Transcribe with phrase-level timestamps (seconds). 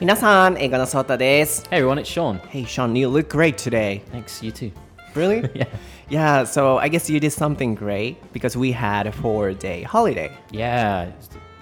[0.00, 1.66] 皆さん、英語のソータです。
[1.70, 2.38] Hey everyone, it's Sean.
[2.50, 4.00] Hey Sean, you look great today.
[4.12, 4.70] Thanks, you too.
[5.16, 5.40] Really?
[5.56, 5.66] yeah.
[6.08, 10.30] Yeah, so I guess you did something great because we had a four day holiday.
[10.52, 11.10] Yeah.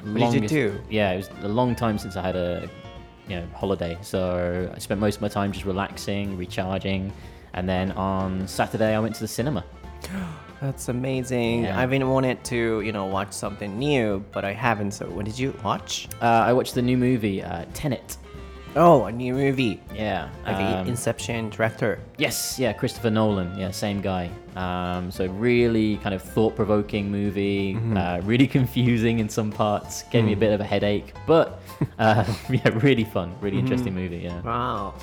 [0.04, 0.78] Longest, what did you do?
[0.90, 2.68] Yeah, it was a long time since I had a
[3.26, 3.96] you know, holiday.
[4.02, 7.14] So I spent most of my time just relaxing, recharging,
[7.54, 9.64] and then on Saturday I went to the cinema.
[10.60, 11.64] That's amazing.
[11.64, 11.80] Yeah.
[11.80, 14.92] I've been wanting to, you know, watch something new, but I haven't.
[14.92, 16.08] So, what did you watch?
[16.20, 18.18] Uh, I watched the new movie uh, Tenet.
[18.78, 19.80] Oh, a new movie.
[19.94, 20.28] Yeah.
[20.44, 21.98] Like the um, Inception director.
[22.18, 24.30] Yes, yeah, Christopher Nolan, yeah, same guy.
[24.54, 27.96] Um, so really kind of thought-provoking movie, Mm-hmm.
[27.96, 30.26] uh, really confusing in some parts, gave Mm.
[30.26, 31.58] me a bit of a headache, but
[31.98, 33.44] uh, yeah, really fun, Mm-hmm.
[33.44, 34.18] really interesting movie.
[34.18, 34.94] Yeah, Wow.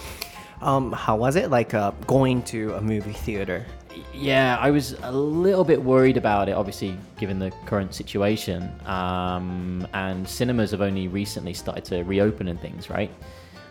[0.61, 3.65] Um, how was it like uh, going to a movie theater?
[4.13, 8.71] yeah, I was a little bit worried about it, obviously given the current situation.
[8.87, 13.11] Um, and cinemas have only recently started to reopen and things, right?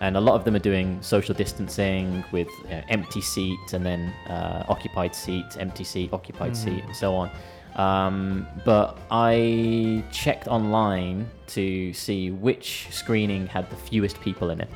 [0.03, 3.87] And a lot of them are doing social distancing with you know, empty seats and
[3.87, 7.31] then uh, occupied seats, empty seat, occupied seat, and so on.
[7.77, 14.69] Um, but I checked online to see which screening had the fewest people in it.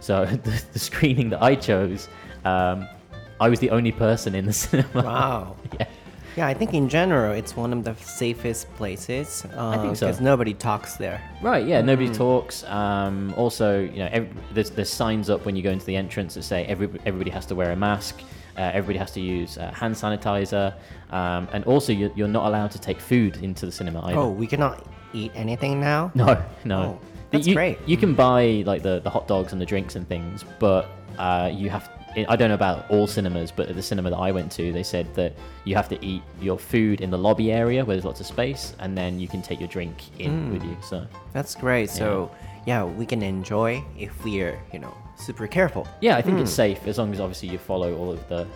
[0.00, 2.08] So the, the screening that I chose,
[2.44, 2.88] um,
[3.40, 5.02] I was the only person in the cinema.
[5.02, 5.56] Wow.
[5.78, 5.86] yeah.
[6.38, 9.44] Yeah, I think in general it's one of the safest places.
[9.56, 10.06] Uh, think so.
[10.06, 11.20] Because nobody talks there.
[11.42, 12.62] Right, yeah, nobody talks.
[12.62, 16.34] Um, also, you know, ev there's, there's signs up when you go into the entrance
[16.34, 18.20] that say every, everybody has to wear a mask,
[18.56, 20.74] uh, everybody has to use uh, hand sanitizer,
[21.10, 24.20] um, and also you're, you're not allowed to take food into the cinema either.
[24.20, 26.12] Oh, we cannot eat anything now?
[26.14, 26.80] No, no.
[26.80, 27.00] Oh,
[27.32, 27.78] that's you, great.
[27.84, 31.50] You can buy like the, the hot dogs and the drinks and things, but uh,
[31.52, 31.90] you have.
[32.16, 34.82] I don't know about all cinemas, but at the cinema that I went to, they
[34.82, 38.20] said that you have to eat your food in the lobby area where there's lots
[38.20, 40.52] of space, and then you can take your drink in hmm.
[40.52, 40.76] with you.
[40.82, 41.90] So That's great.
[41.90, 42.30] So,
[42.66, 45.86] yeah, we can enjoy if we're, you know, super careful.
[46.00, 46.56] yeah, I think it's hmm.
[46.56, 48.46] safe as long as obviously you follow all of the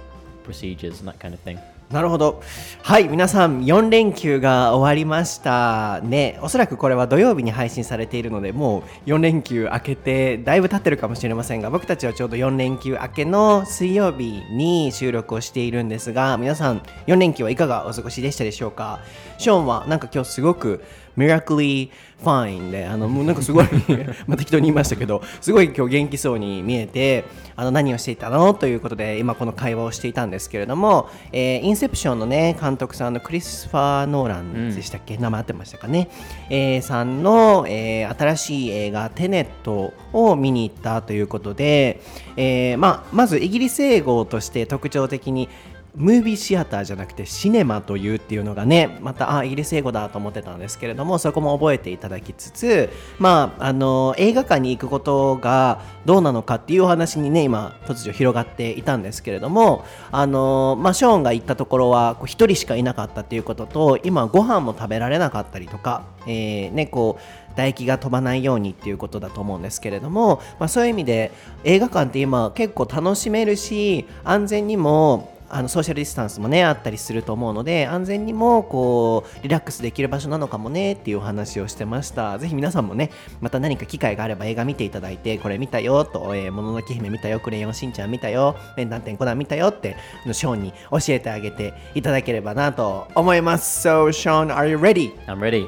[0.45, 1.59] procedures and that kind of thing.
[1.93, 2.43] なるほど。
[2.83, 6.39] はい、皆さん、4連休が終わりましたね。
[6.41, 19.01] おそらくこれは土曜日に配信されているので、もう4連休明けてだいぶ経ってるかもしれませんが、僕たちはちょうど4連休明けの水曜日に収録をしているんですが、皆さん、4連休はいかがお過ごしでしたでしょうか？
[19.37, 20.83] ショーンはなんか今日すごく
[21.17, 21.91] miraculously
[22.23, 23.67] fine で、あの、もうなんかすごい、
[24.27, 27.25] まあ適当に言いましたけど、すごい今日元気そうに見えて、
[27.57, 28.55] あの、何をしていたの？
[28.55, 36.09] ということで、今この会話をしていたんですけれども、えーインセプションのね、監督さんのクリスファー・ノーランでしたっけ、名前合ってましたかね、
[36.49, 42.01] えーさんの、えー新しい映画、テネットを見に行ったということで、
[42.37, 45.49] えーまあ、まずイギリス英語として特徴的に、
[45.95, 52.89] ムービーシアターじゃなくてシネマというっていうのがねまたあイギリス英語だと思ってたんですけれどもそこも覚えていただきつつ
[53.19, 67.23] まああの映画館に行くことがどうなのかっていうお話にね今突如広がっていたんですけれどもあのまあショーンが行ったところはこう一人しかいなかったっていうことと今ご飯も食べられなかったりとか、えーねこう
[67.53, 71.33] 唾液が飛ばないようにっていうことだと思うんですけれども、まあ、そういう意味で
[71.65, 89.97] 映画館って今結構楽しめるし安全にもあのソーシャルディスタンスもねあったりすると思うので安全にもこうリラックスできる場所なのかもねっていうお話をしてましたぜひ皆さんもねまた何か機会があれば映画見ていただいてこれ見たよと「えーもののけ姫見たよクレヨンしんちゃん見たよメンタンテンコナン見たよ」って
[90.33, 95.13] ショーンに教えてあげていただければなと思います So Sean are you ready?
[95.27, 95.67] I'm ready.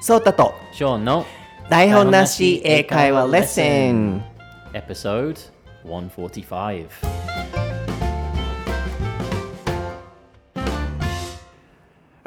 [0.00, 1.26] そうたと Sure, no.
[1.68, 4.22] 台本なし英会話レッスン
[4.72, 5.36] Episode
[5.84, 7.65] 145.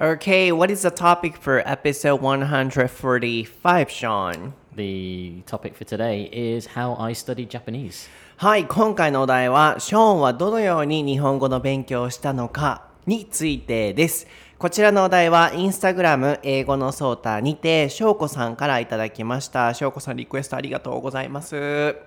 [0.02, 4.54] Okay, what is the topic for episode 145, Sean?
[4.74, 8.08] The topic for today is how I studied Japanese.
[8.38, 14.26] はい、今回のお題は、ショーンはどのように日本語の勉強をしたのかについてです。
[14.58, 19.74] こちらのお題は、インスタグラム英語のソータにて、しょうこさんからいただきました。
[19.74, 21.98] しょうこさんリクエストありがとうございます。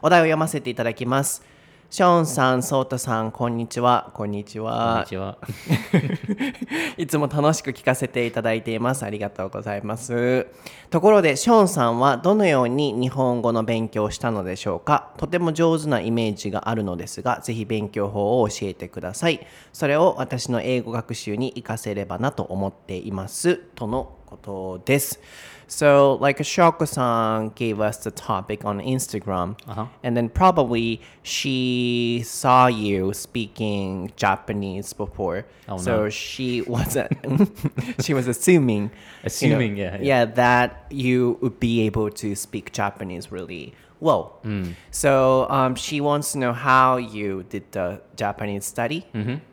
[0.00, 1.44] お題を読ませていただきます。
[1.88, 4.10] ショーンさん、ソータさん、こんにちは。
[4.12, 5.06] こんにちは。
[5.08, 5.36] Konnichiwa.
[6.98, 9.04] いつも楽しく聞かせていただいています。
[9.04, 10.48] ありがとうございます。
[10.90, 15.10] ところで、ショーンさんはどのように日本語の勉強をしたのでしょうか？
[15.16, 19.46] とても上手なイメージがあるのですが、ぜひ勉強法を教えてください。
[19.72, 23.56] それを私の英語学習に活かせればなと思っています。
[23.76, 25.20] とのことです。
[25.68, 29.86] So, like Shoko-san gave us the topic on Instagram, Uh-huh.
[30.04, 35.44] and then probably she saw you speaking Japanese before.
[35.68, 36.08] Oh, so no.
[36.08, 36.96] she was
[38.00, 40.02] she was assuming, you know, Assuming, yeah, yeah.
[40.02, 44.40] yeah, that you would be able to speak Japanese really well.
[44.90, 49.04] So um, she wants to know how you did the Japanese study,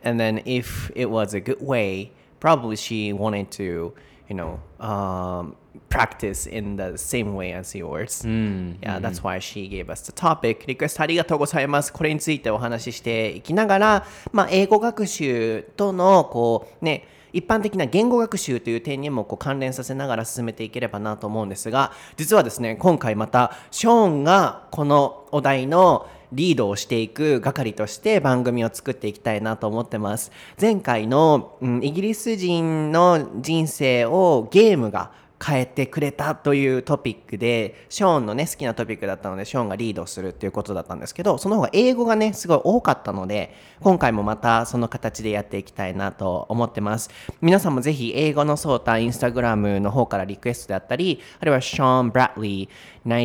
[0.02, 3.94] and then if it was a good way, probably she wanted to,
[4.28, 5.56] you know, um,
[5.88, 8.24] practice in the same way as yours.
[8.24, 10.66] Yeah, that's why she gave us the topic.
[10.66, 11.92] リクエストありがとうございます。
[11.92, 35.10] これについてお話ししていきながら、まあ、英語学習との、こう、ね、一般的な言語学習という点にもこう関連させながら進めていければなと思うんですが実はですね今回またショーンがこのお題のリードをしていく係として番組を作っていきたいなと思ってます前回の、うん、イギリス人の人生をゲームが
[35.44, 47.10] 変えてくれたというトピックでショーンのね好きなトピックだったのでショーンがリードするっていうことだったんですけどその方が英語がねすごい多かったので今回もまたその形でやっていきたいなと思ってます。
[47.42, 53.16] 皆さんもぜひ英語のソータインスタグラムの方からリクエストであったりあるいはショーン・ブラッリー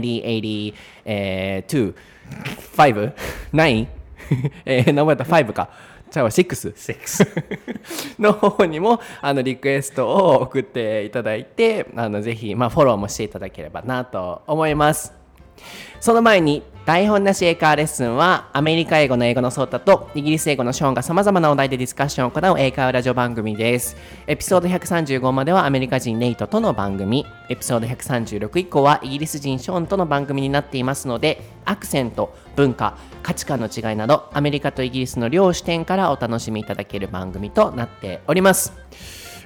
[0.74, 0.74] 9080、
[1.06, 1.96] えー、2
[2.76, 3.14] 5
[3.54, 3.88] 9
[4.66, 5.70] えー、名前だった5か。
[6.12, 7.28] じゃあ6 Six.
[8.20, 15.14] の方にもあのリクエストを送っていただいてあのぜひ、まあ、フォローもしていただければなと思います
[16.00, 23.96] その前に台本なし英会話レッスンはアメリカ英語の英語のソータとイギリス英語のショーンがさまざまなお題でディスカッションを行う英会話ラジオ番組です。
[24.26, 27.28] エピソード135まではアメリカ人ネイトとの番組。
[27.48, 38.74] エピソード136以降はイギリス人ショーンとの番組になっていますのでアクセント文化価値観の違いなどアメリカとイギリスの両視点からお楽しみいただける番組となっております。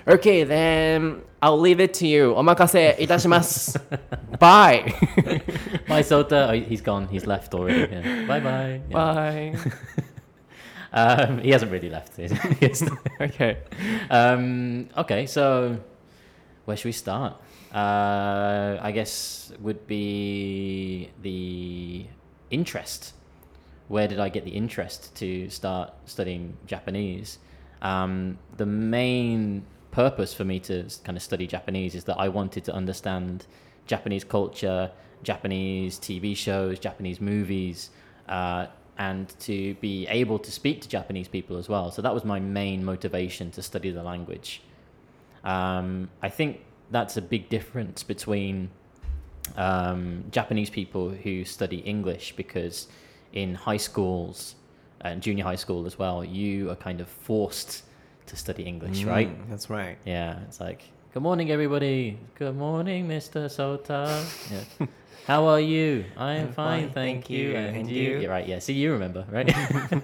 [0.05, 2.33] Okay, then I'll leave it to you.
[2.33, 3.79] Omakase itashimasu.
[4.39, 4.83] bye.
[5.88, 6.50] bye, Sota.
[6.50, 7.07] Oh, he's gone.
[7.07, 7.91] He's left already.
[7.91, 8.25] Yeah.
[8.25, 8.81] Bye bye.
[8.89, 8.94] Yeah.
[8.94, 9.57] Bye.
[10.94, 12.19] um, he hasn't really left.
[13.21, 13.59] okay.
[14.09, 15.77] Um, okay, so
[16.65, 17.35] where should we start?
[17.73, 22.05] Uh, I guess would be the
[22.51, 23.13] interest.
[23.88, 27.39] Where did I get the interest to start studying Japanese?
[27.81, 32.66] Um, the main purpose for me to kind of study Japanese is that I wanted
[32.66, 33.45] to understand
[33.86, 34.92] Japanese culture,
[35.22, 37.92] Japanese TV shows, Japanese movies,
[38.28, 38.66] uh,
[38.98, 41.92] and to be able to speak to Japanese people as well.
[41.92, 44.63] So that was my main motivation to study the language.
[45.44, 48.69] Um, I think that's a big difference between
[49.57, 52.88] um, Japanese people who study English because
[53.34, 54.56] in high schools
[55.01, 57.84] and junior high school as well, you are kind of forced
[58.28, 59.30] to study English, right?
[59.30, 59.98] Mm, That's right.
[60.06, 60.84] Yeah, it's like,
[61.14, 62.18] good morning, everybody.
[62.36, 63.46] Good morning, Mr.
[63.46, 64.24] Sota.
[64.80, 64.88] Yeah.
[65.28, 66.04] How are you?
[66.18, 67.50] I am I'm fine, fine, thank, you.
[67.52, 67.56] you.
[67.56, 68.20] And, And you?
[68.20, 68.30] you?
[68.30, 68.60] Right, yeah.
[68.60, 69.50] See, you remember, right?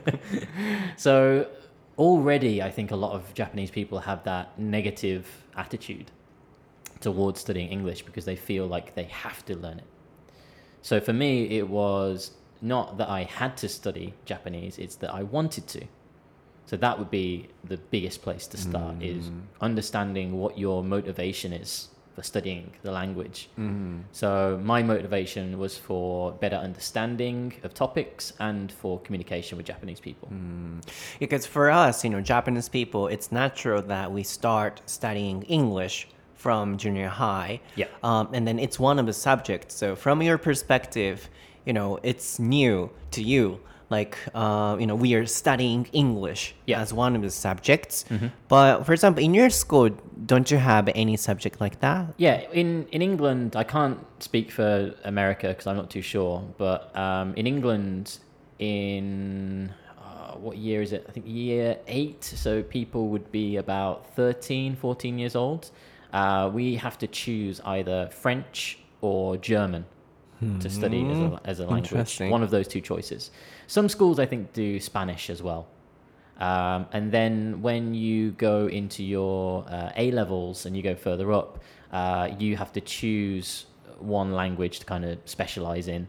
[0.98, 1.48] so,
[1.98, 5.28] already, I think a lot of Japanese people have that negative
[5.58, 6.12] attitude
[7.02, 9.86] towards studying English because they feel like they have to learn it.
[10.82, 12.32] So, for me, it was
[12.62, 15.86] not that I had to study Japanese, it's that I wanted to.
[16.70, 19.18] So that would be the biggest place to start mm.
[19.18, 23.50] is understanding what your motivation is for studying the language.
[23.58, 24.02] Mm-hmm.
[24.12, 30.28] So my motivation was for better understanding of topics and for communication with Japanese people.
[30.32, 30.84] Mm.
[31.18, 36.78] Because for us, you know, Japanese people, it's natural that we start studying English from
[36.78, 37.62] junior high.
[37.76, 37.88] Yeah.
[38.04, 39.74] Um, and then it's one of the subjects.
[39.74, 41.28] So from your perspective,
[41.66, 43.60] you know, it's new to you.
[43.90, 46.76] Like, uh, you know, we are studying English Yeah.
[46.76, 46.84] Mm-hmm.
[46.84, 48.06] as one of the subjects.
[48.48, 49.90] But for example, in your school,
[50.26, 52.14] don't you have any subject like that?
[52.18, 56.96] Yeah, in, in England, I can't speak for America because I'm not too sure, but
[56.96, 58.20] um, in England,
[58.60, 61.06] in uh, what year is it?
[61.10, 65.72] I think year eight, so people would be about 13, 14 years old.
[66.14, 69.86] Uh, we have to choose either French or German
[70.62, 71.92] to study as a, as a language.
[72.32, 73.32] One of those two choices.
[73.68, 75.68] Some schools, I think, do Spanish as well.
[76.40, 81.34] Um, and then when you go into your uh, A levels and you go further
[81.34, 83.66] up, uh, you have to choose
[84.00, 86.08] one language to kind of specialize in.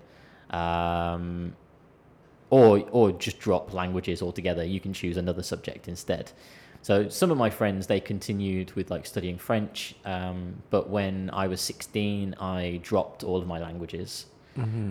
[0.50, 1.54] Um,
[2.50, 4.64] or, or just drop languages altogether.
[4.64, 6.32] You can choose another subject instead.
[6.82, 11.46] So some of my friends they continued with like studying French, um, but when I
[11.46, 14.26] was 16, I dropped all of my languages.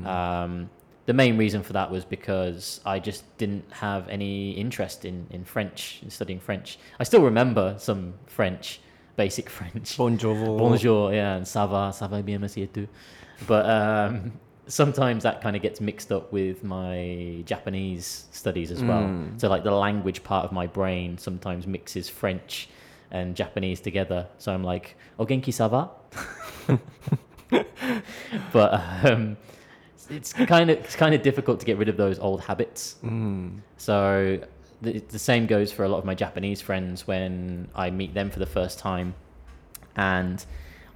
[0.05, 0.69] Um,
[1.05, 5.43] the main reason for that was because I just didn't have any interest in, in
[5.43, 6.77] French, in studying French.
[6.99, 8.79] I still remember some French,
[9.15, 9.97] basic French.
[9.97, 10.35] Bonjour.
[10.35, 12.87] Bonjour, yeah, and ça va, ça va bien, monsieur tout.
[13.47, 14.33] But um,
[14.69, 19.03] sometimes that kind of gets mixed up with my Japanese studies as well.
[19.37, 22.69] So, like the language part of my brain sometimes mixes French
[23.11, 24.27] and Japanese together.
[24.37, 25.89] So I'm like, "O genki ça
[28.53, 29.35] but um,
[30.09, 32.95] it's kind of it's kind of difficult to get rid of those old habits.
[33.77, 34.39] So
[34.81, 38.29] the, the same goes for a lot of my Japanese friends when I meet them
[38.29, 39.15] for the first time,
[39.95, 40.45] and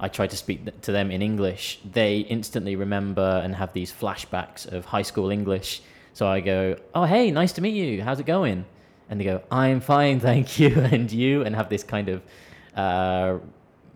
[0.04, 1.80] I try to speak to them in English.
[1.98, 5.70] They instantly remember and have these flashbacks of high school English.
[6.12, 8.02] So I go, "Oh hey, nice to meet you.
[8.06, 8.66] How's it going?"
[9.08, 12.18] And they go, "I'm fine, thank you." And you, and have this kind of
[12.84, 13.38] uh,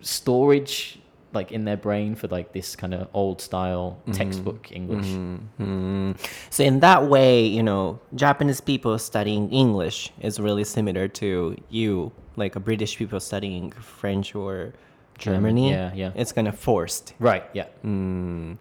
[0.01, 0.99] storage
[1.35, 5.09] like in their brain for like this kind of old style textbook English.
[5.61, 6.17] Mm.
[6.49, 12.13] So in that way, you know, Japanese people studying English is really similar to you,
[12.37, 14.73] like a British people studying French or
[15.19, 15.71] Germany.
[15.71, 16.13] yeah, yeah.
[16.15, 17.15] It's kind of forced.
[17.19, 17.45] Right.
[17.53, 17.67] Yeah.
[17.85, 18.59] Mm.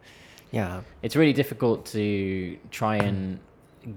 [0.51, 0.81] Yeah.
[1.01, 3.39] It's really difficult to try and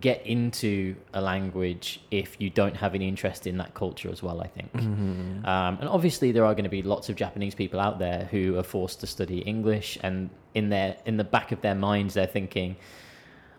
[0.00, 4.40] get into a language if you don't have any interest in that culture as well.
[4.40, 7.98] I think, um, and obviously there are going to be lots of Japanese people out
[7.98, 11.74] there who are forced to study English, and in their in the back of their
[11.74, 12.76] minds they're thinking.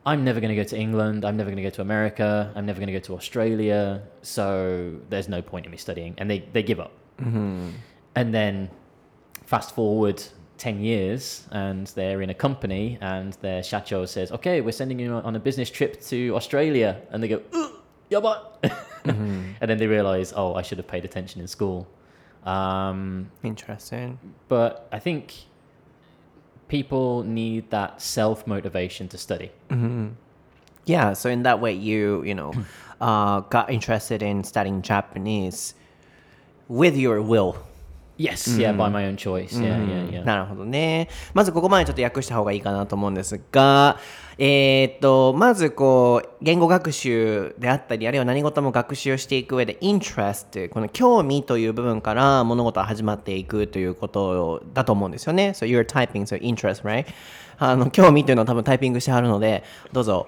[0.03, 1.24] I'm never going to go to England.
[1.25, 2.51] I'm never going to go to America.
[2.55, 4.01] I'm never going to go to Australia.
[4.24, 6.15] So there's no point in me studying.
[6.17, 6.91] And they, they give up.
[7.20, 8.72] And then
[9.51, 10.24] fast forward
[10.60, 15.12] 10 years and they're in a company and their shacho says, okay, we're sending you
[15.12, 17.01] on a business trip to Australia.
[17.12, 17.72] And they go, "Ugh,
[18.10, 18.34] yaba.
[19.03, 21.86] and then they realize, oh, I should have paid attention in school.
[22.46, 24.20] Um, Interesting.
[24.48, 25.34] but I think
[26.70, 29.51] people need that self motivation to study.
[30.86, 32.53] Yeah, so in that way, you you know,
[33.01, 35.75] uh, got interested in studying Japanese
[36.70, 37.53] with your will.
[38.18, 39.60] Yes, yeah, by my own choice.
[39.60, 40.24] Yeah, yeah, yeah.
[40.24, 41.08] なるほどね。
[41.34, 43.98] まずここまでちょっと訳した方がいいかなと思うんですが、
[44.38, 55.50] えーっと、まずこう、言語学習であったり、あるいは何事も学習をしていく上で、interest、この興味という部分から物事は始まっていくということだと思うんですよね。
[55.50, 57.06] So you're typing, so interest, right?
[57.63, 59.63] あの、興味というのは多分タイピングしてはるので、
[59.94, 60.25] どうぞ。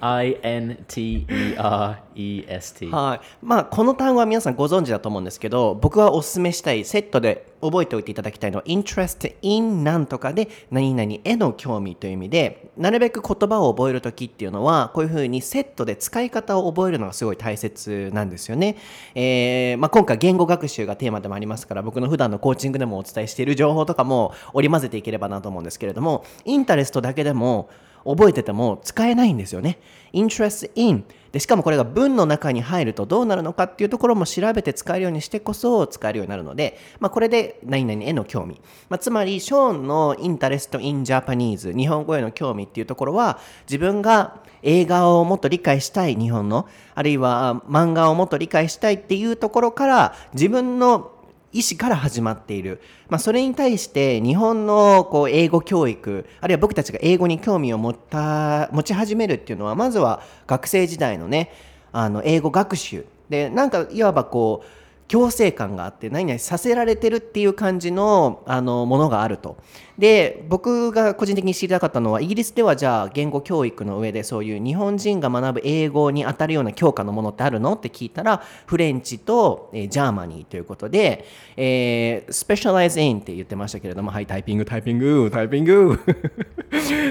[0.00, 2.88] I N T E R E S T.
[2.88, 3.20] はい。
[3.42, 18.76] まあ、この単語は皆さんご存知だと思うんですけど、僕はお勧めしたい、セットで覚えておいていただきたいのは、interest in なんとかで、何々への興味という意味で、なるべく言葉を覚えるときっていうのは、こういうふうにセットで使い方を覚えるのがすごい大切なんですよね。
[19.14, 27.68] えーまあ、今回言語学習がテーマでもありますから、僕の普段のコーチングでもお伝えしている情報とかも織り交ぜていければなと思うんですけれども、インタレストだけでも、
[28.06, 29.78] 覚えてても使えないんですよね。
[30.12, 31.04] interest in
[31.36, 43.38] でしかもこれが文の中に入るとどうなるのかっていうところも調べて使えるようにしてこそ使えるようになるので、まあ、これで何々への興味、まあ、つまりショーンのインタレスト・インジャパニーズ日本語への興味っていうところは
[43.68, 51.12] 自分が映画をもっと理解したい日本のあるいは漫画をもっと理解したいっていうところから自分の
[51.52, 61.52] 意思から始まっている、まあ、それに対して日本のこう英語教育あるいは僕たちが英語に興味を持った持ち始めるっていうのはまずは学生時代のね
[61.92, 63.06] あの英語学習。
[63.28, 69.56] でなんかいわばこう強制感があって何々させられてるっていう感じのあのものがあると。
[69.98, 81.24] で僕が個人的に知りたかったのはイギリスではじゃあ言語教育の上でそういう日本人が学ぶ英語に当たるような教科のものってあるのって聞いたらフレンチと、えージャーマニーということで、
[81.56, 85.98] えー、specialize in って言ってましたけれどもはいタイピングタイピングタイピング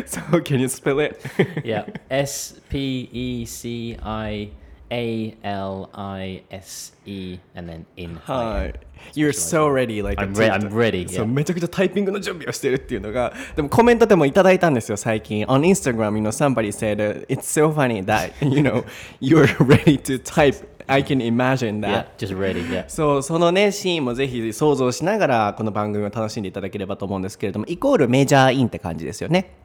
[0.06, 1.20] So can you spell it?
[1.66, 1.86] yeah.
[2.10, 4.52] S P E C I
[4.89, 8.15] A L I S E and then in.
[8.25, 8.74] はい。
[9.13, 11.27] You're so ready, like I'm re- I'm ready, そう yeah.
[11.27, 15.46] めちゃくちゃタイピングの準備をしてるっていうのが、でもコメントでもいただいたんですよ、最近。
[15.46, 18.84] On Instagram, you know, somebody said, uh, it's so funny that, you know,
[19.20, 20.56] you're ready to type.
[20.88, 22.15] I can imagine that.
[22.18, 22.62] Yeah, just ready.
[22.70, 22.86] Yeah.
[22.88, 29.64] そう、そのね、シーンもぜひ想像しながら、この番組を楽しんでいただければと思うんですけれども、イコールメジャーインって感じですよね。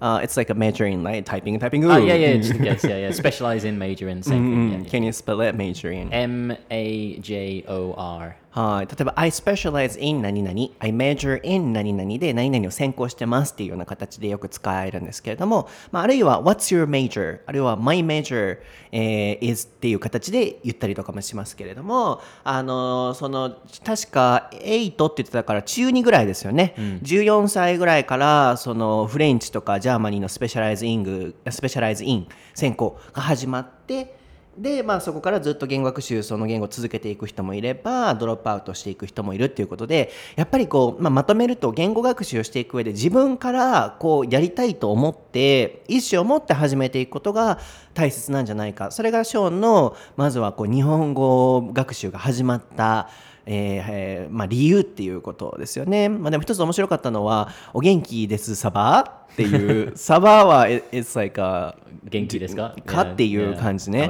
[0.00, 1.84] Uh, it's like a major in, like, typing, and typing.
[1.84, 2.36] Oh yeah, yeah.
[2.38, 2.84] Just case.
[2.84, 3.10] Yeah, yeah.
[3.12, 4.72] Specialize in, major in, same thing.
[4.72, 4.88] Yeah, yeah.
[4.88, 6.12] Can you spell it, major in?
[6.12, 8.36] M A J O R.
[8.54, 8.86] はい。
[8.86, 17.40] 例えば、I specialize in 何々、I major in 何々で何々を専攻してますっていうような形でよく使えるんですけれども、まあ、あるいは What's your major?
[17.46, 18.58] あるいは My major、
[18.92, 26.74] えー is っていう形で言ったりとかもしますけれども、あのーその、確か8って言ってたから中2ぐらいですよね。
[27.02, 34.22] 14歳ぐらいから、その、フレンチとかジャーマニーのスペシャライズイング、スペシャライズイン専攻が始まって、
[34.56, 47.58] で、まあ、そこからずっと言語学習その言語を続けていく人もいればドロップアウトしていく人もいるっていうことでやっぱりこう、まあ、まとめると言語学習をしていく上で自分からこうやりたいと思って意思を持って始めていくことが
[47.94, 48.90] 大切なんじゃないか。
[48.90, 53.08] それがショーンのまずはこう日本語学習が始まった
[53.46, 56.08] えーえーまあ、理由っていうことですよね。
[56.08, 61.74] まあ、でも一つ面白かったのは、お元気です、サバっていう、 サバは、it- it's like a
[62.08, 64.06] 元気ですかかっていう感じね。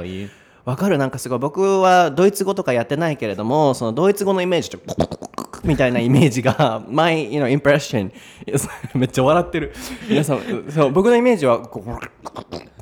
[0.65, 4.79] わかるなんかすごい僕はドイツ語とかやってないけれどもそのドイツ語のイメージと
[5.64, 8.10] みたいなイメージが my you know impression
[8.46, 9.72] is めっちゃ笑ってる
[10.08, 11.82] 皆さんそう僕のイメージはこ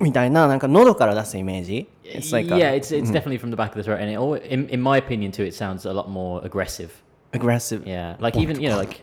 [0.00, 4.10] うみたいななんか喉から出すイメージ It's like a yeah, it's it's definitely from the back of the throat, and
[4.10, 6.88] it, al- in in my opinion too, it sounds a lot more aggressive.
[7.32, 9.02] aggressive Yeah, like even you know, like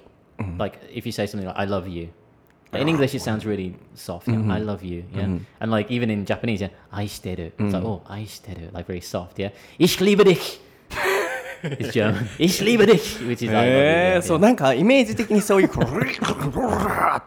[0.58, 2.10] like if you say something like "I love you,"
[2.74, 4.28] in English it sounds really soft.
[4.28, 5.04] You know, I love you.
[5.14, 5.28] Yeah,
[5.60, 7.54] and like even in Japanese, yeah, 愛してる.
[7.60, 9.36] It's like oh, 愛してる, like very soft.
[9.38, 10.60] Yeah, ich liebe dich.
[11.63, 12.27] It's German.
[12.39, 13.51] Ich liebe dich, which is.
[13.55, 15.71] えー、そう.なんかイメージ的にそういうっ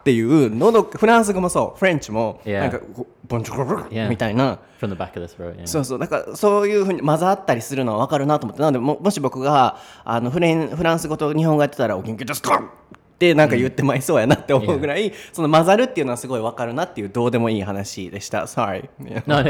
[0.04, 2.80] ていう喉フランス語もそうフレンチも.なんか
[3.28, 4.10] ボンチョロ Yeah.
[4.10, 5.56] みたいな from the back of the throat.
[5.56, 5.68] Yeah.
[5.68, 12.56] そうそうだからそういうふうに混ざったりするのは分かるなと思ってなのでももし僕があのフレンフランス語と日本語やってたら「お元気ですか?」
[13.16, 18.48] ってなんか言ってまいそうやなって思うぐらい、その混ざるっていうのはすごい分かるなっていうどうでもいい話でした。
[18.48, 18.90] Sorry.
[19.28, 19.44] no,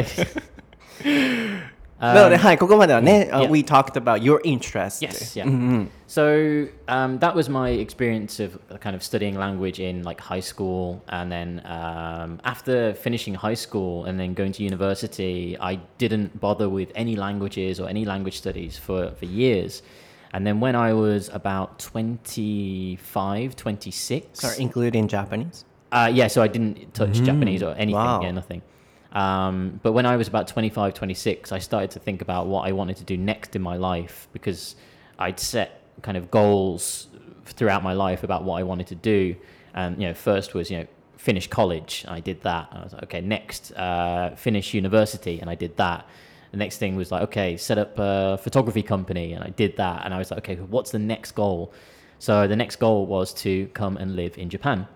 [2.03, 2.15] no.
[2.15, 3.51] なので、は い、ここまではね、uh, yeah.
[3.51, 5.03] We talked about your interest.
[5.03, 5.87] Yes, yeah.
[6.07, 11.03] So um, that was my experience of kind of studying language in like high school,
[11.09, 16.69] and then um, after finishing high school and then going to university, I didn't bother
[16.69, 19.83] with any languages or any language studies for for years.
[20.33, 25.65] And then when I was about 25, 26, Sorry, including Japanese.
[25.91, 28.21] uh, yeah, so I didn't touch Japanese or anything, wow.
[28.23, 28.63] yeah, nothing.
[29.14, 32.72] Um, but when I was about 25, 26, I started to think about what I
[32.72, 34.76] wanted to do next in my life because
[35.20, 37.08] I'd set kind of goals
[37.46, 39.36] throughout my life about what I wanted to do.
[39.76, 42.06] And, you know, first was, you know, finish college.
[42.08, 42.70] I did that.
[42.72, 45.40] I was like, okay, next, uh, finish university.
[45.40, 46.08] And I did that.
[46.52, 49.34] The next thing was like, okay, set up a photography company.
[49.34, 50.06] And I did that.
[50.06, 51.72] And I was like, okay, what's the next goal?
[52.20, 54.88] So the next goal was to come and live in Japan.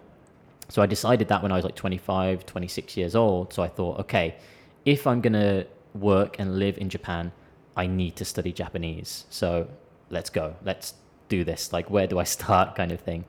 [0.69, 3.53] So I decided that when I was like 25, 26 years old.
[3.53, 4.35] So I thought, okay,
[4.85, 7.31] if I'm going to work and live in Japan,
[7.75, 9.25] I need to study Japanese.
[9.29, 9.67] So
[10.09, 10.55] let's go.
[10.63, 10.93] Let's
[11.29, 11.71] do this.
[11.71, 12.75] Like, where do I start?
[12.75, 13.25] Kind of thing.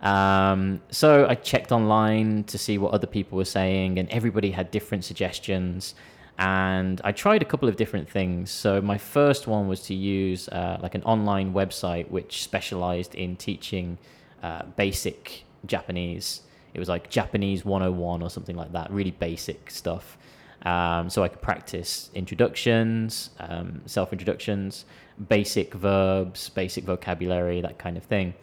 [0.00, 4.70] Um, so I checked online to see what other people were saying, and everybody had
[4.70, 5.94] different suggestions.
[6.36, 8.50] And I tried a couple of different things.
[8.50, 13.36] So my first one was to use uh, like an online website which specialized in
[13.36, 13.98] teaching
[14.42, 16.42] uh, basic Japanese.
[16.74, 20.18] It was like Japanese 101 or something like that, really basic stuff.
[20.62, 24.84] Um, so I could practice introductions, um, self introductions,
[25.28, 28.34] basic verbs, basic vocabulary, that kind of thing.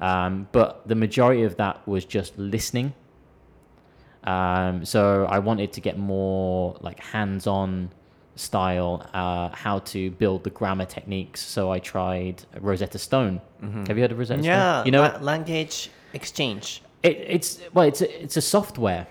[0.00, 2.92] Um, but the majority of that was just listening.
[4.24, 7.90] Um, so I wanted to get more like hands-on
[8.36, 11.40] style, uh, how to build the grammar techniques.
[11.40, 13.40] So I tried Rosetta Stone.
[13.86, 14.44] Have you heard of Rosetta Stone?
[14.44, 14.86] Yeah, Stone?
[14.86, 16.82] You know, la- language exchange.
[17.02, 19.06] It, it's well, it's a, it's a software.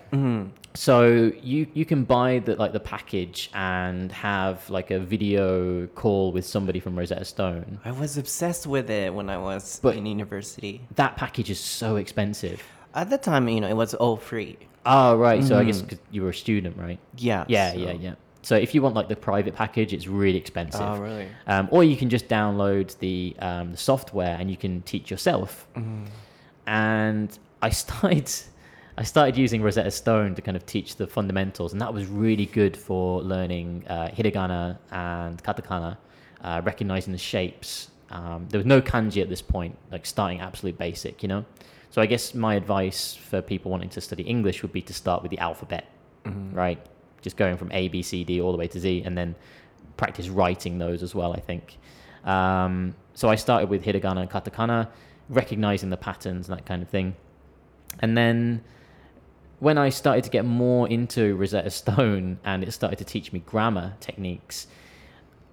[0.75, 6.31] So you you can buy the like the package and have like a video call
[6.31, 7.79] with somebody from Rosetta Stone.
[7.83, 10.81] I was obsessed with it when I was But- in university.
[10.95, 12.61] That package is so expensive.
[12.93, 14.57] At the time, you know, it was all free.
[14.85, 16.99] Oh right, so I guess 'cause you were a student, right?
[17.17, 17.45] Yeah.
[17.47, 18.13] Yeah, so- yeah, yeah.
[18.41, 20.81] So if you want like the private package, it's really expensive.
[20.81, 21.27] Oh, really?
[21.47, 25.67] Um, or you can just download the, um, the software and you can teach yourself.
[25.75, 26.05] Mm-hmm.
[26.67, 28.31] And I started,
[28.97, 32.45] I started using Rosetta Stone to kind of teach the fundamentals, and that was really
[32.45, 35.97] good for learning uh, hiragana and katakana,
[36.41, 37.91] uh, recognizing the shapes.
[38.11, 41.45] Um, there was no kanji at this point, like starting absolute basic, you know.
[41.91, 45.21] So I guess my advice for people wanting to study English would be to start
[45.21, 45.87] with the alphabet,
[46.53, 46.79] right?
[47.21, 49.35] Just going from A, B, C, D all the way to Z, and then
[49.97, 51.33] practice writing those as well.
[51.33, 51.77] I think.
[52.23, 54.87] Um, so I started with hiragana and katakana,
[55.29, 57.15] recognizing the patterns and that kind of thing,
[58.00, 58.62] and then
[59.60, 63.40] when I started to get more into Rosetta Stone and it started to teach me
[63.40, 64.66] grammar techniques,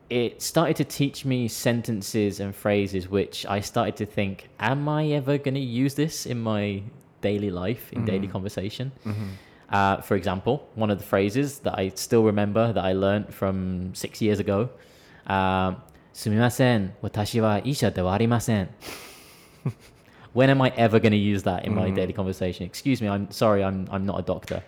[0.10, 5.08] it started to teach me sentences and phrases which I started to think, am I
[5.12, 6.84] ever going to use this in my
[7.22, 8.92] daily life, in daily conversation?
[9.70, 13.96] Uh, for example, one of the phrases that I still remember that I learned from
[13.96, 14.70] six years ago.
[15.28, 15.78] Um,
[16.14, 18.70] すみません、私は医者ではありません。
[20.37, 22.67] when am I ever going to use that in my daily conversation?
[22.67, 24.63] Excuse me, I'm sorry, I'm, I'm not a doctor.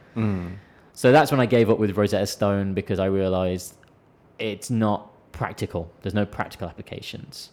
[0.95, 3.77] So that's when I gave up with Rosetta Stone because I realized
[4.39, 5.93] it's not practical.
[6.01, 7.51] There's no practical applications.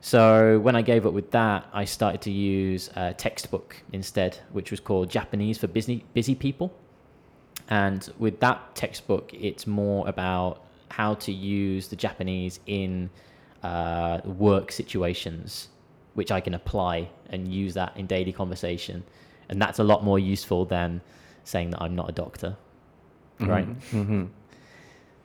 [0.00, 4.70] So when I gave up with that, I started to use a textbook instead, which
[4.70, 6.72] was called Japanese for Busy, busy People.
[7.68, 13.10] And with that textbook, it's more about how to use the Japanese in
[13.62, 15.68] uh, work situations
[16.18, 19.04] which I can apply and use that in daily conversation.
[19.48, 21.00] And that's a lot more useful than
[21.44, 22.56] saying that I'm not a doctor.
[23.38, 23.68] Right.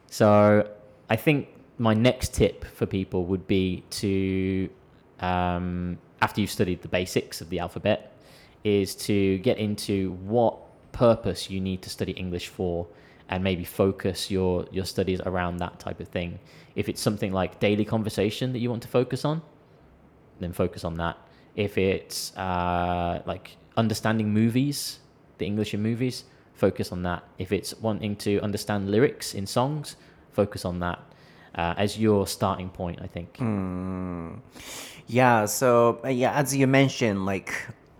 [0.05, 0.69] So
[1.09, 1.47] I think
[1.79, 4.69] my next tip for people would be to,
[5.19, 7.99] um, after you've studied the basics of the alphabet,
[8.63, 10.55] is to get into what
[10.91, 12.85] purpose you need to study English for
[13.29, 16.37] and maybe focus your, your studies around that type of thing.
[16.75, 19.41] If it's something like daily conversation that you want to focus on,
[20.39, 21.17] then focus on that.
[21.55, 24.99] If it's uh, like understanding movies,
[25.37, 27.23] the English in movies, focus on that.
[27.37, 29.95] If it's wanting to understand lyrics in songs,
[30.31, 30.99] focus on that
[31.55, 33.37] uh, as your starting point, I think.
[35.07, 37.53] Yeah, so uh, yeah, as you mentioned, like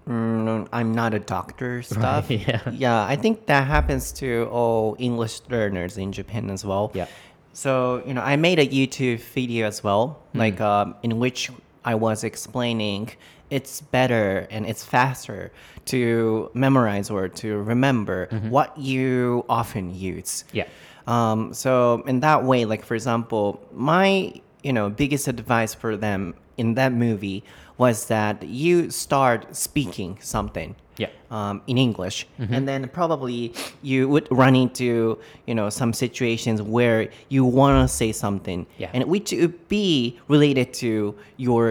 [0.07, 2.29] mm, I'm not a doctor stuff.
[2.29, 2.61] yeah.
[2.71, 6.91] yeah, I think that happens to all English learners in Japan as well.
[6.93, 7.07] Yeah.
[7.53, 11.51] So you know, I made a YouTube video as well, like um, in which
[11.85, 13.11] I was explaining
[13.49, 15.51] it's better and it's faster
[15.85, 20.43] to memorize or to remember what you often use.
[20.53, 20.67] Yeah.
[21.05, 26.33] Um, so in that way, like for example, my you know biggest advice for them
[26.57, 27.43] in that movie
[27.77, 31.09] was that you start speaking something Yeah.
[31.37, 32.17] Um, in English,
[32.55, 33.39] and then probably
[33.91, 35.17] you would run into
[35.49, 36.99] you know some situations where
[37.33, 38.89] you want to say something, Yeah.
[38.93, 41.15] and which would be related to
[41.47, 41.63] your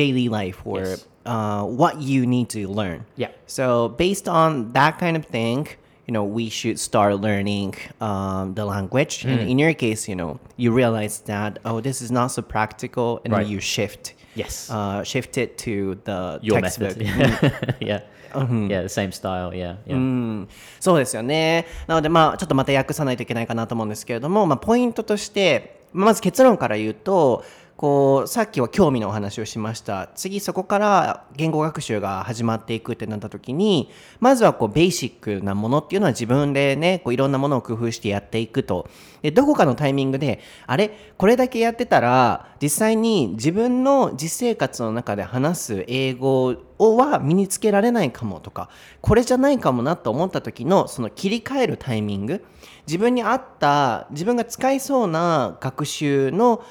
[0.00, 1.06] daily life or Yes.
[1.32, 2.98] uh, what you need to learn.
[3.22, 3.30] Yeah.
[3.46, 3.66] So
[4.04, 5.60] based on that kind of thing,
[6.06, 9.24] you know, we should start learning um, the language.
[9.24, 9.50] And Mm.
[9.52, 13.32] in your case, you know, you realize that oh, this is not so practical, and
[13.32, 13.46] Right.
[13.52, 14.04] you shift.
[14.42, 14.68] Yes.
[14.70, 15.74] Uh, shift it to
[16.08, 16.96] the your textbook.
[16.98, 17.74] method.
[17.90, 18.00] yeah.
[18.68, 19.50] Yeah, the same style.
[19.50, 19.76] Yeah.
[19.86, 19.94] Yeah.
[19.94, 20.48] うん、
[20.80, 21.66] そうですよね。
[21.86, 27.44] なので、まあ、ちょっとまた訳さないといけないかなと思うんですけれども、まあ、ポイントとして、まず結論から言うと、
[27.76, 30.08] こうさっきは興味のお話をしました。
[30.14, 38.88] 次そこから言語学習が始まっていくってなった時にまずはこうベーシックなものっていうのは自分でねこういろんなものを工夫してやっていくと。
[39.20, 40.90] でどこかのタイミングであれ？
[41.18, 48.70] これだけやってたら実際に自分の実生活の中で話す英語をは身につけられないかもとか
[49.02, 52.42] これじゃないかもなと思った時のその切り替えるタイミング。
[52.86, 56.62] 自分に合った自分が使いそうな学習の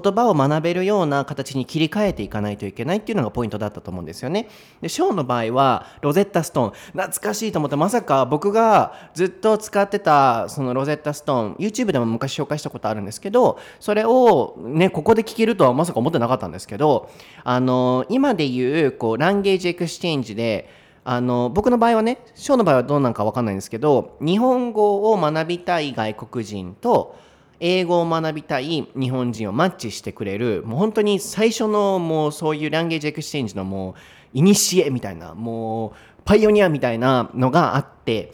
[0.00, 4.48] 言葉を学べるような形に切り替えていかないといけないっていうのがポイントだったと思うんですよね。
[4.80, 17.10] で、ショーの場合はロゼッタストーン懐かしいと思ってまさか僕がずっと使ってたそのロゼッタストーン YouTube でも昔紹介したことあるんですけどそれをねここで聞けるとはまさか思ってなかったんですけど
[17.44, 20.68] あの今で言うこうランゲージエクスチェンジで
[21.04, 27.16] あの僕の場合はねショーの場合はどうなんか分かんないんですけど日本語を学びたい外国人と
[27.60, 33.94] 英語を学びたい日本人をマッチしてくれるもう本当に最初のもうそういうランゲージエクスチェンジのもう
[34.32, 35.92] イニシエみたいなもう
[36.24, 38.32] パイオニアみたいなのがあって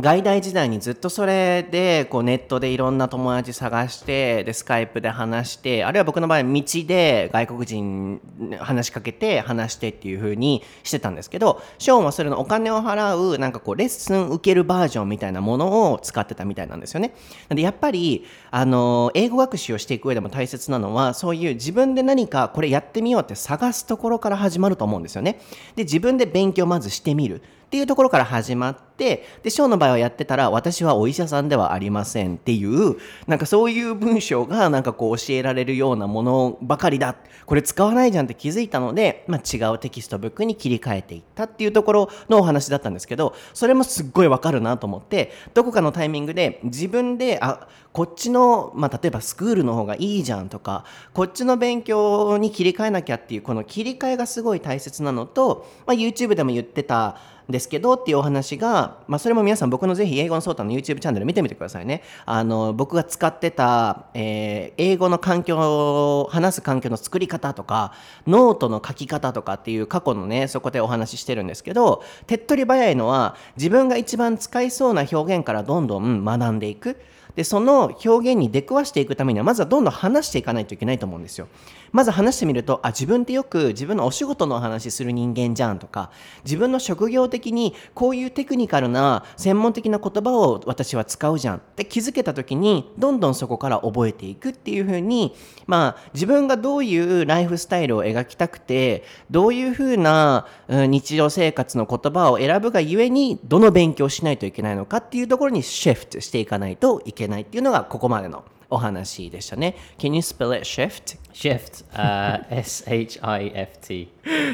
[0.00, 8.20] 外大時代にずっとそれでこうネットでいろんな友達探してでスカイプで話してあるいは僕の場合道で外国人
[8.58, 17.14] 話しかけて話してっていう風にしてたんですけどショーンはそれのお金を払うなんかこうレッスン受けるバージョンみたいなものを使ってたみたいなんですよね。
[17.48, 25.40] なんでやっぱりあの英語学習をしていく上でも大切なのはそういう自分で何かこれやってみようって探すところから始まると思うんですよね。
[25.76, 27.42] で自分で勉強まずしてみる。
[27.66, 32.96] っていうところから始まってでショーの場合はやってたら私はお医者さんではありませんっていう
[33.28, 37.14] なんかそういう文章がなんかこう教えられるようなものばかりだ
[37.46, 62.02] これ使わないじゃんって気づいたので、まあ、違うテキストブックに切り替えていったっていうところのお話だったんですけどそれもすっごいわかるなと思ってどこかのタイミングで自分であこっちの、のまあ、例えばスクールの方がいいじゃんとかこっちの勉強に切り替えなきゃっていうこの切り替えがすごい大切なのと、まあ、YouTube でも言ってたんですけどっていうお話が、まあ、それも皆さん僕のぜひ英語のソータの YouTube チャンネル見てみてくださいね。
[62.24, 67.92] あの僕が使ってた、えー英語の環境話す環境の作り方とか
[68.26, 76.96] ノートの書き方とかっていう過去のねそこでお話ししてるんですけど手っ取り早いのは自分が一番使いそうな表現からどんどん学んでいく。
[77.36, 81.48] でその表現に出くわしていくためにはまずはどんどん話していかないといけないと思うんですよ。
[81.92, 86.10] まず話してみるとあ自分ってよく自分のお仕事の話する人間じゃんとか
[86.44, 91.56] 自分の職業的にこういうテクニカルな専門的な言葉を私は使うじゃん。
[91.58, 95.34] って気づけた時にどんどんそこから覚えていくっていう風に
[95.66, 109.76] まあ自分がどういうライフスタイルを描きたくてどういう風なうん日常生活の言葉を選ぶがゆえにどの勉強をしないといけないのかっていうところにシフトしていかないといけないっていうのがここまでのお話でしたね。
[109.98, 111.18] Can you spell it shift?
[111.32, 114.08] Shift, uh, S H I F T.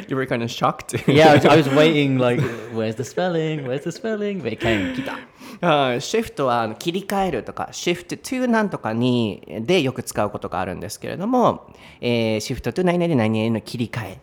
[0.08, 0.96] You were kind of shocked.
[1.06, 2.40] Yeah, I was, waiting, like,
[2.72, 3.66] where's the spelling?
[3.66, 4.42] Where's the spelling?
[4.42, 4.94] But it came.
[4.94, 5.16] Kita.
[5.60, 14.18] はいシフトはあの切り替えるとか、シフト to なんとかにでよく使うことがあるんですけれども、えー、シフト to 何々何々の切り替え。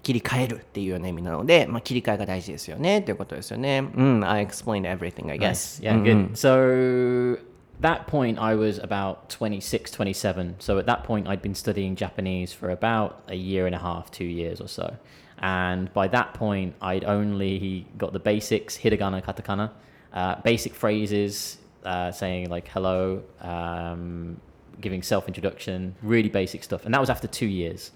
[0.00, 3.84] 切り替えるっていうような意味なので、まあ、切り替えが大事ですよねっていうことですよね。
[3.94, 5.82] うん、I explained everything, I guess.
[5.82, 5.92] Yes.
[5.92, 6.36] Yeah, good.
[6.36, 7.38] So
[7.80, 10.56] that point, I was about 26, 27.
[10.58, 14.10] So at that point, I'd been studying Japanese for about a year and a half,
[14.10, 14.96] two years or so.
[15.38, 19.70] And by that point, I'd only got the basics, hiragana, katakana,
[20.12, 24.40] uh, basic phrases, uh, saying like hello, um,
[24.80, 26.84] giving self introduction, really basic stuff.
[26.84, 27.92] And that was after two years.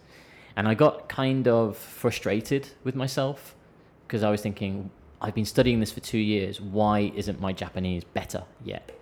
[0.54, 3.56] And I got kind of frustrated with myself
[4.06, 4.90] because I was thinking,
[5.20, 6.60] I've been studying this for two years.
[6.60, 8.92] Why isn't my Japanese better yet?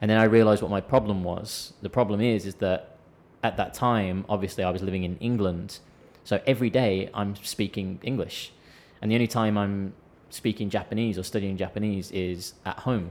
[0.00, 1.72] And then I realized what my problem was.
[1.82, 2.96] The problem is, is that
[3.42, 5.78] at that time, obviously, I was living in England.
[6.24, 8.52] So every day I'm speaking English.
[9.00, 9.94] And the only time I'm
[10.30, 13.10] speaking Japanese or studying Japanese is at home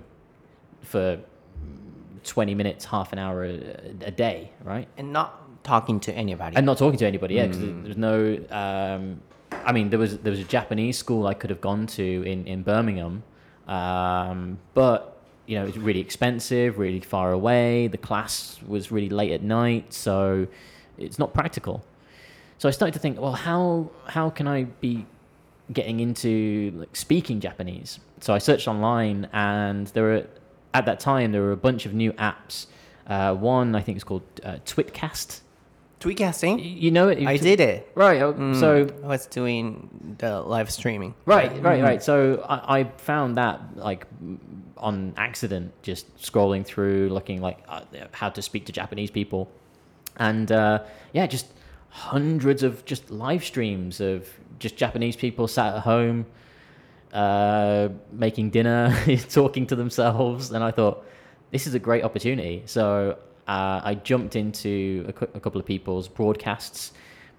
[0.81, 1.19] for
[2.23, 3.53] 20 minutes, half an hour a,
[4.01, 4.87] a day, right?
[4.97, 6.55] And not talking to anybody.
[6.55, 7.35] and not talking to anybody.
[7.35, 8.39] Yeah, because there's no.
[8.51, 9.21] Um,
[9.51, 12.45] I mean, there was there was a Japanese school I could have gone to in
[12.45, 13.23] in Birmingham,
[13.67, 15.14] um, but
[15.45, 17.87] you know it's really expensive, really far away.
[17.87, 20.47] The class was really late at night, so
[20.97, 21.83] it's not practical.
[22.57, 25.05] So I started to think, well, how how can I be
[25.73, 27.99] getting into like speaking Japanese?
[28.21, 30.27] So I searched online, and there were
[30.73, 32.67] at that time there were a bunch of new apps.
[33.07, 35.41] Uh, one I think is called uh, Twitcast.
[36.05, 36.81] Tweetcasting?
[36.81, 37.25] You know it.
[37.25, 37.91] I did it.
[37.95, 38.21] Right.
[38.21, 41.15] oh, So I was doing the live streaming.
[41.25, 42.03] right, right, right.
[42.03, 44.05] So I, I found that like
[44.77, 49.49] on accident, just scrolling through, looking like uh, how to speak to Japanese people,
[50.17, 51.47] and uh, yeah, just
[51.89, 56.27] hundreds of just live streams of just Japanese people sat at home,
[57.13, 58.95] uh, making dinner,
[59.29, 61.03] talking to themselves, and I thought
[61.51, 62.61] this is a great opportunity.
[62.65, 66.93] So uh, I jumped into a, cou- a couple of people's broadcasts,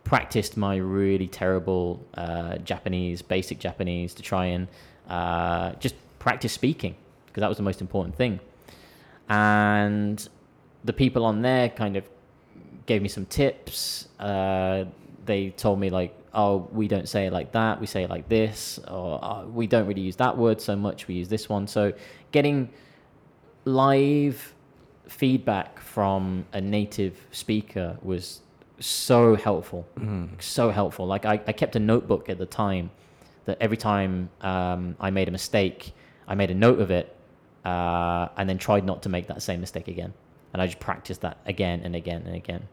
[0.04, 4.68] practiced my really terrible uh, Japanese, basic Japanese, to try and
[5.08, 6.94] uh, just practice speaking
[7.26, 8.40] because that was the most important thing.
[9.28, 10.26] And
[10.84, 12.08] the people on there kind of
[12.86, 14.08] gave me some tips.
[14.20, 14.84] Uh,
[15.24, 17.80] they told me like, oh, we don't say it like that.
[17.80, 21.08] We say it like this, or oh, we don't really use that word so much.
[21.08, 21.66] We use this one.
[21.66, 21.92] So
[22.30, 22.70] getting
[23.64, 24.54] live
[25.08, 28.40] feedback from a native speaker was
[28.80, 29.86] so helpful,
[30.40, 31.06] so helpful.
[31.06, 32.90] Like I, I kept a notebook at the time
[33.46, 35.92] that every time um, I made a mistake,
[36.28, 37.14] I made a note of it,
[37.64, 40.12] uh, and then tried not to make that same mistake again.
[40.52, 42.68] And I just practiced that again and again and again.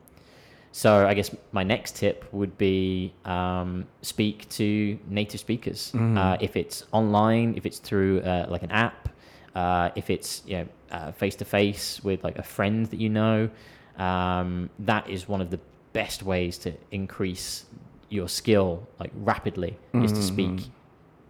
[0.71, 5.91] So I guess my next tip would be um, speak to native speakers.
[6.17, 9.09] Uh, if it's online, if it's through uh, like an app,
[9.55, 13.49] uh, if it's you know face to face with like a friend that you know,
[13.97, 15.59] um, that is one of the
[15.93, 17.65] best ways to increase
[18.09, 20.65] your skill like rapidly is to speak,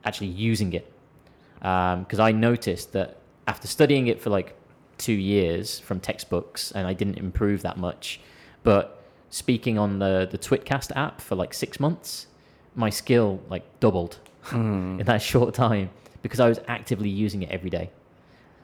[0.06, 0.92] actually using it.
[1.60, 4.56] Because I noticed that after studying it for like
[4.98, 8.20] two years from textbooks, and I didn't improve that much,
[8.64, 12.28] but speaking on the the Twitcast app for like six months,
[12.76, 14.20] my skill like doubled
[14.52, 15.90] in that short time
[16.22, 17.90] because I was actively using it every day.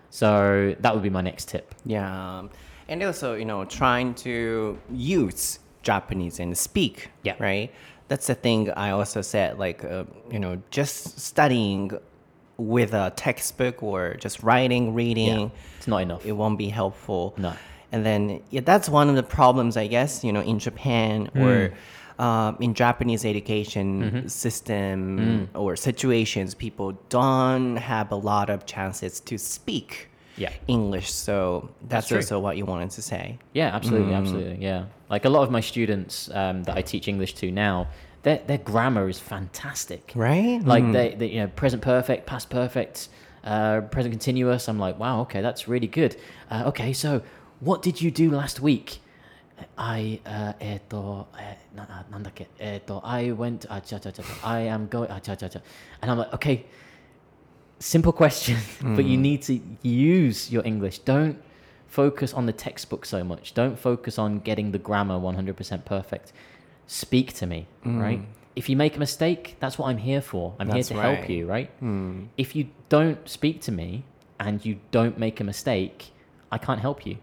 [0.09, 1.75] So that would be my next tip.
[1.85, 2.43] Yeah.
[2.87, 7.09] And also, you know, trying to use Japanese and speak.
[7.23, 7.35] Yeah.
[7.39, 7.71] Right?
[8.07, 9.59] That's the thing I also said.
[9.59, 11.91] Like, uh, you know, just studying
[12.57, 16.25] with a textbook or just writing, reading, Yeah, it's not enough.
[16.25, 17.33] it won't be helpful.
[17.37, 17.53] No.
[17.91, 21.71] And then yeah, that's one of the problems, I guess, you know, in Japan or
[22.19, 29.37] uh, in Japanese education system or situations, people don't have a lot of chances to
[29.37, 29.91] speak
[30.35, 30.51] Yeah.
[30.67, 31.07] English.
[31.11, 32.17] So that's, true.
[32.17, 33.39] also what you wanted to say.
[33.53, 34.57] Yeah, absolutely, absolutely.
[34.69, 37.87] Yeah, like a lot of my students um, that I teach English to now,
[38.23, 40.03] their their grammar is fantastic.
[40.15, 40.59] Right?
[40.73, 43.09] Like they, they, you know, present perfect, past perfect,
[43.43, 44.67] uh, present continuous.
[44.69, 46.13] I'm like, wow, okay, that's really good.
[46.51, 47.21] Uh, okay, so
[47.67, 48.99] what did you do last week?
[49.76, 55.62] I, uh, えっと、えーなななんだっけ、えっと、I went, あ、ちゃちゃちゃちゃ、I am going, あ、ちゃちゃちゃ。
[56.00, 56.64] And I'm like, okay,
[57.80, 58.56] simple question,
[58.96, 61.00] but you need to use your English.
[61.04, 61.36] Don't
[61.88, 63.54] focus on the textbook so much.
[63.54, 66.32] Don't focus on getting the grammar 100% perfect.
[66.86, 68.20] Speak to me, right?
[68.56, 70.54] If you make a mistake, that's what I'm here for.
[70.58, 71.30] I'm That's here to help right.
[71.30, 71.70] you, right?
[72.36, 74.04] If you don't speak to me
[74.38, 76.12] and you don't make a mistake,
[76.52, 77.16] I can't help you,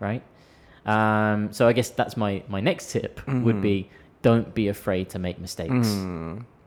[0.00, 0.22] right?
[0.85, 3.89] Um, so I guess that's my my next tip would be
[4.21, 5.71] don't be afraid to make mistakes.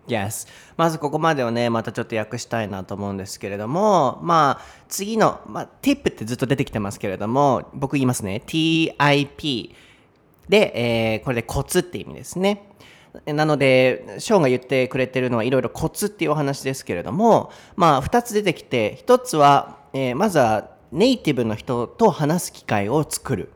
[0.09, 0.49] Yes.
[0.77, 8.43] まずここまでをね、またちょっと訳したいなと思うんですけれども、まあ、次の、まあ、tip ってずっと出てきてますけれども、僕言いますね。
[8.47, 9.75] tip
[10.49, 10.73] で、
[11.13, 12.65] えーこれでコツって意味ですね。
[13.27, 23.51] なので、ショーンが言ってくれてるのはいろいろコツっていうお話ですけれども、まあ、2つ出てきて、1つは、えーまずはネイティブの人と話す機会を作る。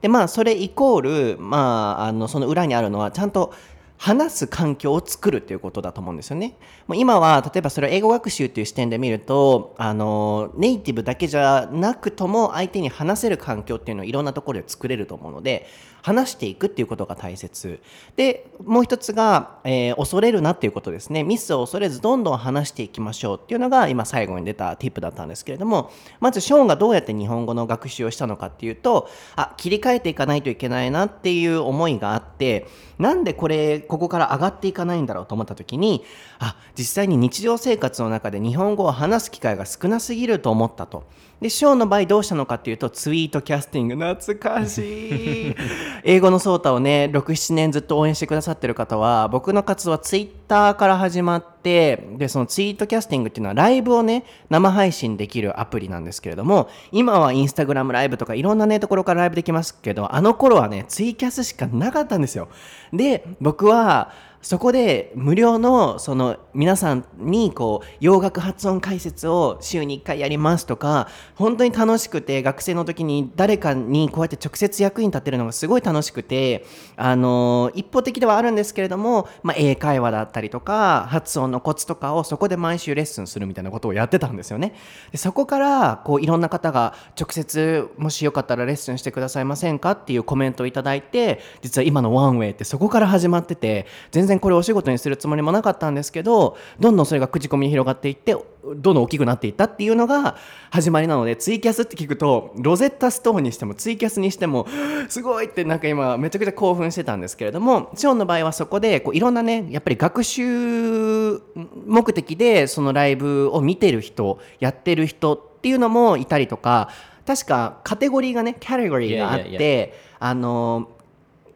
[0.00, 3.52] で、まあ、それイコール、まあ、あの、その裏にあるのは、ちゃんと
[3.98, 6.56] 話す環境を作るということだと思うんですよね。
[6.86, 15.66] もう今は例えばそれを英語学習っていう視点で見るとあのネイティブだけじゃなくとも相手に話せる環境っていうのをいろんなところで作れると思うので
[16.08, 17.80] 話していくっていうことが大切
[18.16, 25.90] でもう一つが、えー恐れるなっていうことですねミスを恐れずどんどん話していきましょうっていうのが今最後に出た tip だったんですけれども
[26.20, 32.66] まずショーンがどうやって日本語の学習をしたのかっていうとあ切り替えていかないといけないなっていう思いがあって
[32.98, 36.04] なんでこれここから上がっていかないんだろうと思った時に
[36.38, 41.04] あ実際に日常生活の中で日本語を話す機会が少なすぎると思ったと。
[41.40, 45.54] で、ショーンの場合どうしたのかっていうと、ツイートキャスティング、懐かしい。
[46.02, 62.48] 英語のソータをね、6、7年ずっと応援してくださってる方は、僕の活動はツイッターから始まって、で、そのツイートキャスティングっていうのはライブをね、生配信できるアプリなんですけれども、今はインスタグラムライブとかいろんなね、ところからライブできますけど、あの頃はね、ツイキャスしかなかったんですよ。
[62.92, 76.64] で、僕は、そこで無料のその皆さんにこう洋楽発音解説を週に1回やりますとか本当に楽しくて学生の時に誰かにこうやって直接役に立てるのがすごい楽しくて
[76.96, 84.74] あの一方的ではあるんですけれども、まあ、英会話だったりとか発音のコツとかをそこで毎週レッスンするみたいなことをやってたんですよね。
[85.10, 100.36] でそこからこういろんな方が直接もしよかったらレッスンしてくださいませんかっていうコメントをいただいて実は今のワンウェイってそこから始まってて全然これお仕事にするつもりもなかったんですけどどんどんそれが口コミに広がっていってどんどん大きくなっていったっていうのが
[100.70, 104.66] 始まりなのでツイキャスって聞くとロゼッタストーンにしてもツイキャスにしても
[105.08, 111.40] すごいってなんか今めちゃくちゃ興奮してたんですけれどもショーンの場合はそこでこういろんなねやっぱり学習
[111.86, 116.90] 目的でそのライブを見てる人やってる人っていうのもいたりとか
[117.26, 120.90] 確かカテゴリーがねキャテゴリーがあってあの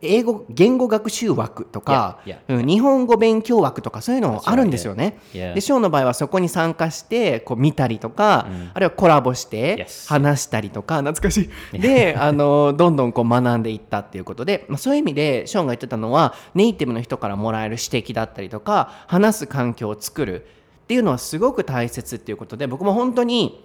[0.03, 5.19] 英語言語学習枠とか、Yeah, うん日本語勉強枠とかそういうのあるんですよね。
[5.33, 11.79] でショーの場合はそこに参加してこう見たりとか、あるいはコラボして.話したりとか懐かしい。
[11.79, 20.47] であのどんどんこう学んでいったっていうことで、まあ、そういう意味でショーンが言ってたのはネイティブの人からもらえる指摘だったりとか話す環境を作る
[20.85, 23.65] っていうのはすごく大切っていうことで僕も本当に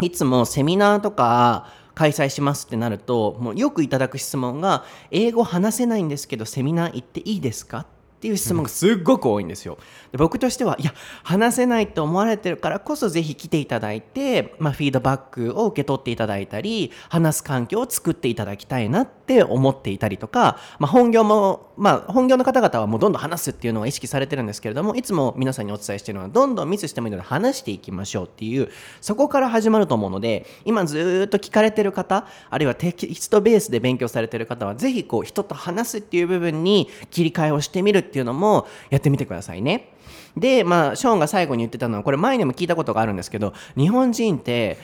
[0.00, 7.86] いつもセミナーとか開催しますってなるともうよくいただく質問が英語話せないんですけどセミナー行っていいですか？
[8.24, 9.76] っていう質問がすっごく多いんですよ。
[10.10, 28.70] で僕としてはいや話せないと思われてるからこそぜひ来ていただいて、まあ、フィードバックを受け取っていただいたり話す環境を作っていただきたいなって思っていたりとか、まあ、本業も、まあ、本業の方々はもうどんどん話すっていうのは意識されてるんですけれどもいつも皆さんにお伝えしているのはどんどんミスしてもいいので話していきましょうっていう
[29.02, 39.92] そこから始まると思うので今ずーっと聞かれてる方あるいはテキストベースで勉強されてる方はぜひこう人と話すっていう部分に切り替えをしてみるってていうのもやってみてくださいね。
[40.36, 44.78] で、まあ、ショーンが最後に言ってたのは、これ前にも聞いたことがあるんですけど、日本人って、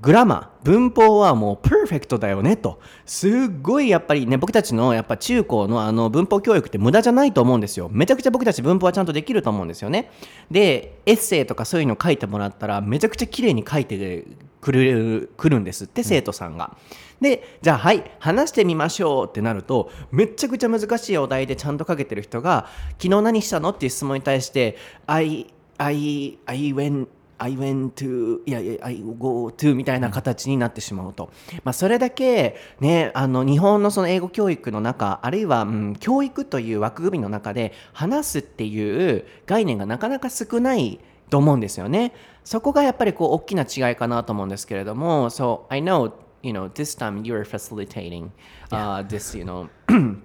[0.00, 2.80] グラマー、文法はもうパーフェクトだよねと。
[3.04, 7.90] すっごいやっぱりね、僕たちのやっぱ中高のあの文法教育って無駄じゃないと思うんですよ。
[7.92, 10.10] めちゃくちゃ僕たち文法はちゃんとできると思うんですよね。
[10.50, 14.24] で、エッセイとかそういうの書いてもらったら、めちゃくちゃ綺麗に書いて
[14.66, 16.76] くるくるんですって、生徒さんが。
[17.20, 22.66] で、じゃあはい、話してみましょうってなると、めちゃくちゃ難しいお題でちゃんと書けてる人が、
[23.00, 24.76] 昨日何したのっていう質問に対して、
[25.06, 25.46] I,
[25.78, 27.06] I, I went,
[27.38, 31.30] I went to, いやいや、I go to みたいな形になってしまうと。
[31.62, 40.98] まあ、それだけ、ね、あの、日本のその英語教育の中、あるいは、うん、教育という枠組みの中で、話すっていう概念がなかなか少ない
[41.29, 42.13] と思うんですよね。
[42.43, 46.11] そこがやっぱりこう大きな違いかなと思うんですけれども、So I know,
[46.41, 48.31] you know, this time you're facilitating
[48.71, 49.69] uh, this, you know,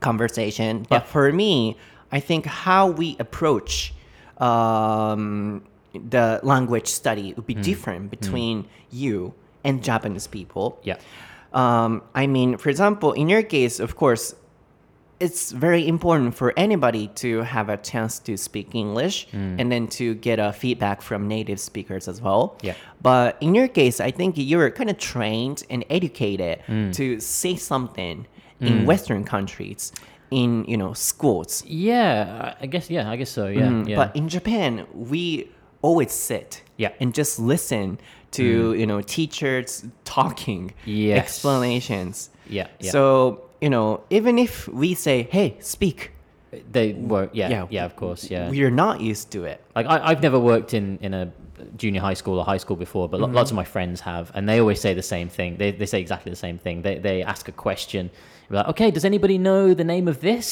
[0.00, 0.86] conversation.
[0.88, 1.76] But for me,
[2.10, 3.92] I think how we approach
[4.38, 9.34] um, the language study would be different between you
[9.64, 10.78] and Japanese people.
[10.82, 10.96] Yeah.
[11.52, 14.34] Um, I mean, for example, in your case, of course,
[15.19, 19.59] it's very important for anybody to have a chance to speak English mm.
[19.59, 22.57] and then to get a feedback from native speakers as well.
[22.61, 22.75] Yeah.
[23.01, 26.93] But in your case, I think you were kind of trained and educated mm.
[26.95, 28.27] to say something
[28.59, 28.85] in mm.
[28.85, 29.91] Western countries,
[30.31, 31.63] in you know schools.
[31.65, 32.89] Yeah, I guess.
[32.89, 33.47] Yeah, I guess so.
[33.47, 33.95] Yeah, Mm, yeah.
[33.95, 35.49] But in Japan, we
[35.81, 36.91] always sit Yeah.
[36.99, 37.99] and just listen
[38.31, 41.19] to you know teachers talking, Yes.
[41.23, 42.29] explanations.
[42.49, 42.91] yeah, yeah.
[42.91, 43.87] So you know,
[44.17, 45.99] even if we say, "Hey, speak,"
[46.75, 47.29] they were.
[47.33, 47.67] Yeah, Yeah.
[47.75, 48.21] yeah, Of course.
[48.33, 48.49] Yeah.
[48.53, 49.59] we are not used to it.
[49.77, 51.25] Like I, I've never worked in in a
[51.81, 53.33] junior high school or high school before, but Mm-hmm.
[53.39, 55.49] lots of my friends have, and they always say the same thing.
[55.61, 56.75] They they say exactly the same thing.
[56.87, 58.03] They they ask a question.
[58.49, 60.47] Like, okay, does anybody know the name of this?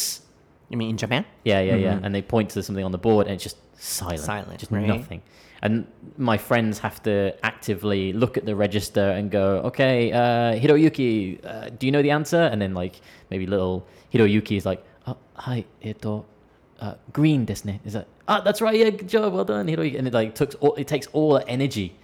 [0.69, 1.23] You mean in Japan?
[1.43, 1.99] Yeah, yeah, yeah.
[2.03, 4.19] And they point to something on the board, and it's just silent.
[4.19, 4.25] Mm-hmm.
[4.33, 4.87] Silent, just right.
[4.95, 5.21] nothing
[5.61, 5.85] and
[6.17, 11.69] my friends have to actively look at the register and go, okay, uh, Hiroyuki, uh,
[11.69, 12.41] do you know the answer?
[12.41, 12.99] And then like
[13.29, 16.25] maybe little Hiroyuki is like, oh, hi, eto,
[16.79, 17.79] uh, green desne.
[17.85, 18.07] Is that?
[18.27, 18.75] Ah, that's right.
[18.75, 19.33] Yeah, good job.
[19.33, 19.97] Well done, Hiroyuki.
[19.97, 21.95] And it like took all, it takes all the energy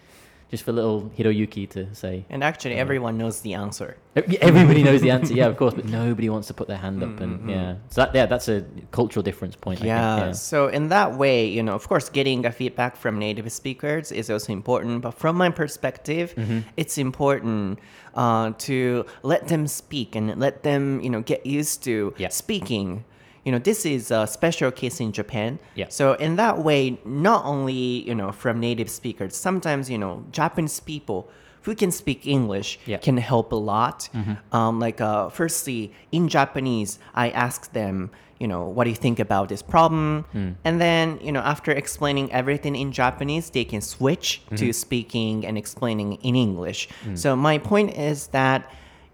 [0.49, 2.25] just for little Hiroyuki to say.
[2.29, 3.97] And actually, everyone knows the answer.
[4.15, 7.09] Everybody knows the answer, yeah, of course, but nobody wants to put their hand up,
[7.09, 7.23] Mm-hmm.
[7.23, 9.77] and yeah, so that yeah, that's a cultural difference point.
[9.79, 10.17] I think, Yeah.
[10.17, 10.31] yeah.
[10.31, 14.29] So in that way, you know, of course, getting a feedback from native speakers is
[14.29, 15.01] also important.
[15.01, 16.59] But from my perspective, Mm-hmm.
[16.77, 17.79] it's important
[18.15, 22.29] uh, to let them speak and let them, you know, get used to Yeah.
[22.29, 23.03] speaking.
[23.47, 25.57] You know, this is a special case in Japan.
[25.75, 25.85] Yeah.
[25.87, 30.81] So in that way, not only you know from native speakers, sometimes you know Japanese
[30.81, 31.29] people
[31.61, 32.97] who can speak English Yeah.
[32.97, 34.09] can help a lot.
[34.51, 38.09] Um, like, uh, firstly, in Japanese, I ask them,
[38.41, 40.25] you know, what do you think about this problem?
[40.67, 45.57] And then, you know, after explaining everything in Japanese, they can switch to speaking and
[45.57, 46.87] explaining in English.
[47.15, 48.59] So, my point is that,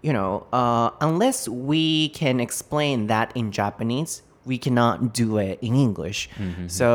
[0.06, 4.12] you know, uh, unless we can explain that in Japanese,
[4.44, 6.28] we cannot do it in English.
[6.68, 6.88] So,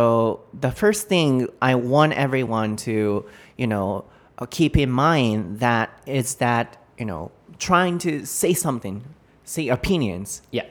[0.66, 3.26] the first thing I want everyone to,
[3.62, 4.06] you know,
[4.38, 6.68] uh, keep in mind that is that
[7.00, 8.96] you know trying to say something
[9.44, 10.66] say opinions Yeah,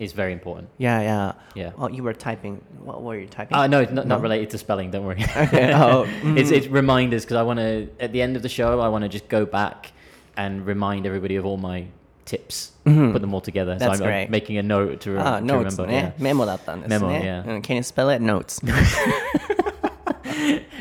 [0.00, 0.66] is very important.
[0.78, 1.72] yeah yeah Yeah.
[1.80, 2.54] oh you were typing
[2.88, 4.90] what were you typing Uh, no, not, not related to spelling.
[4.90, 5.22] Don't worry.
[5.46, 6.06] Okay, oh,
[6.38, 9.02] it's it's reminders because I want to at the end of the show I want
[9.06, 9.92] to just go back
[10.37, 11.85] and remind everybody of all my
[12.25, 13.71] tips, put them all together.
[13.73, 13.79] Mm-hmm.
[13.79, 14.29] That's so I'm, I'm great.
[14.29, 15.87] making a note to, re- あ to ノーツ remember.
[15.87, 16.97] ね、メモだったんですね。
[16.99, 17.43] メモ yeah.
[17.47, 18.21] うん Can you spell it?
[18.23, 18.61] Notes.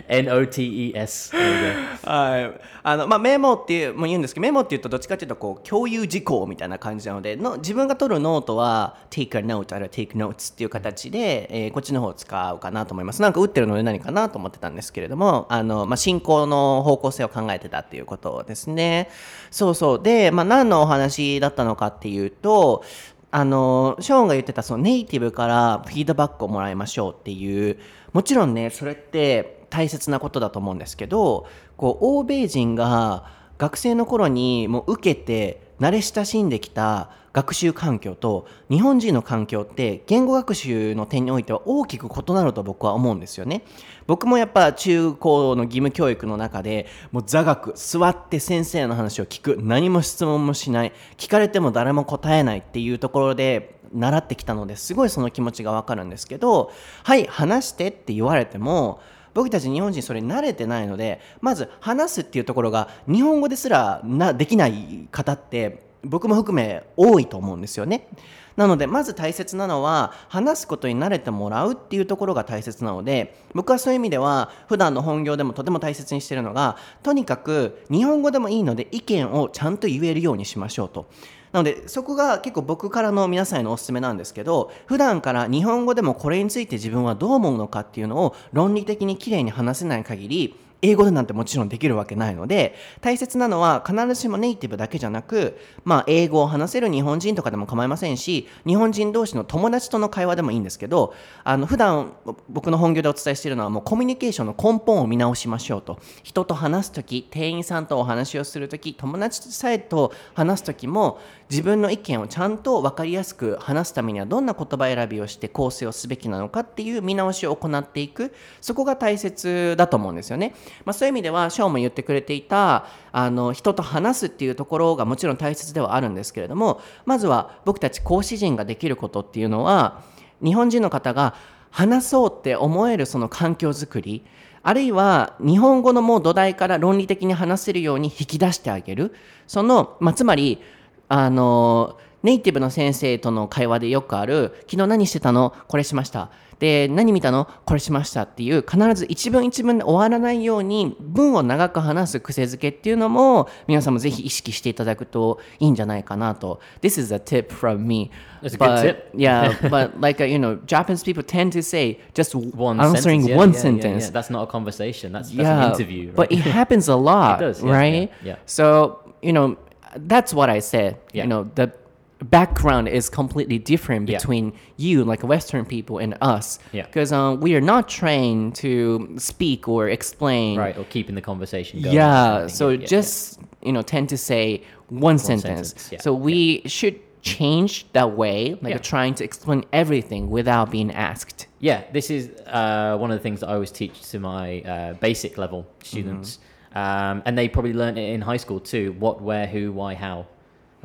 [0.08, 1.36] N O T E S.
[1.36, 2.62] はい。
[2.84, 13.22] あの、まあ、メモっていう、も言うんですけど、メモっていうとどっちかっていうと、こう、共有事項みたいな感じなので、の自分が取るノートは、take a note あるいは take notes っていう形で、えーこっちの方を使うかなと思います。
[13.22, 19.10] なんか打ってるので何かなと思ってたんですけれども、あの、まあ、進行の方向性を考えてたっていうことですね。
[19.51, 20.01] そうそう。
[20.01, 22.84] で、まあ、何のお話だったのかっていうと、
[23.30, 27.78] あのショーンが言ってたそのネイティブからフィードバックをもらいましょうっていう
[28.14, 33.26] もちろんねそれって大切なことだと思うんですけどこう欧米人が
[33.57, 43.61] 学生の頃にもう受けて慣れ親しんできた学習環境と日本人の環境って言語学習の点においては大きく異なると僕は思うんですよね。
[44.07, 56.72] 僕もやっぱ中高の義務教育の中でもう座学座って先生の話を聞く何も質問もしない聞かれても誰も答えないっていうところで習ってきたのですごいその気持ちがわかるんですけど
[57.03, 58.99] はい話してって言われても
[59.38, 68.08] 僕たち日本人それ慣れてないのでまず話すっていうところが日本語ですらなできない方って僕も含め多いと思うんですよね。
[68.56, 81.08] なのでまず大切なのは話すことに慣れてもらうっていうところが大切なので僕はそういう意味では普段の本業でもとても大切にしてるのがとにかく日本語でもいいので意見をちゃんと言えるようにしましょうと。
[81.52, 101.14] なのでそこが結構僕からの皆さんへのおすすめなんですけど普段から日本語でもこれについて自分はどう思うのかっていうのを論理的にきれいに話せない限り英語でなんてもちろんできるわけないので大切なのは必ずしもネイティブだけじゃなく、まあ、英語を話せる日本人とかでも構いませんし日本人同士の友達との会話でもいいんですけど
[101.44, 102.14] あの普段
[102.50, 111.20] 僕の本業でお伝えしているのはもうコミュニケーションの根本を見直しましょうと人と話す時店員さんとお話をする時友達さえと話す時も
[111.50, 120.54] 自分の意見をちゃんと分かりやすく話すためにはどんな言葉選びをして構成をすべきなのかっていう見直しを行っていくそこが大切だと思うんですよね。
[120.86, 130.03] まあ、そういう意味ではショーも言ってくれていたあの人と話すっていうところがもちろん大切ではあるんですけれどもまずは僕たち講師陣ができることっていうのは
[130.43, 131.36] 日本人の方が
[131.70, 134.24] 話そうって思えるその環境づくり
[134.63, 139.13] あるいは日本語のもう土台から論理的に話せるように引き出してあげる
[139.47, 140.59] その、まあ、つまり
[141.07, 145.53] あのネイティブの先生との会話でよくある昨日何してたの？
[145.68, 146.32] これしました。
[146.60, 158.10] で何見たのこれしましたっていう必ず一文一文で終わらないように文を長く話す癖づけっていうのも皆さんもぜひ意識していただくといいんじゃないかなと This is a tip from me
[158.41, 159.10] That's a good tip.
[159.16, 163.30] yeah but like uh, you know Japanese people tend to say just One answering sentence,
[163.30, 164.12] yeah, one yeah, yeah, sentence yeah.
[164.12, 165.12] That's not a conversation.
[165.12, 166.08] That's, that's an interview.
[166.08, 166.16] Right?
[166.16, 168.12] but it happens a lot, does, yeah, right?
[168.22, 168.36] yeah, yeah.
[168.45, 169.58] So, you know,
[169.95, 170.99] that's what I said.
[171.14, 171.24] Yeah.
[171.24, 171.72] You know, the
[172.20, 174.18] background is completely different Yeah.
[174.18, 176.59] between you, like Western people, and us.
[176.72, 176.86] Yeah.
[176.86, 180.57] Because um, we are not trained to speak or explain.
[180.57, 181.95] right, or keeping the conversation going.
[181.95, 182.47] Yeah.
[182.47, 185.70] So yeah, just, you know, tend to say one, sentence.
[185.70, 190.91] sentence, yeah, So we should change that way, like trying to explain everything without being
[190.91, 191.47] asked.
[191.59, 194.93] Yeah, this is uh, one of the things that I always teach to my uh,
[194.93, 196.39] basic level students.
[196.76, 200.28] Um, and they probably learned it in high school too what, where, who, why, how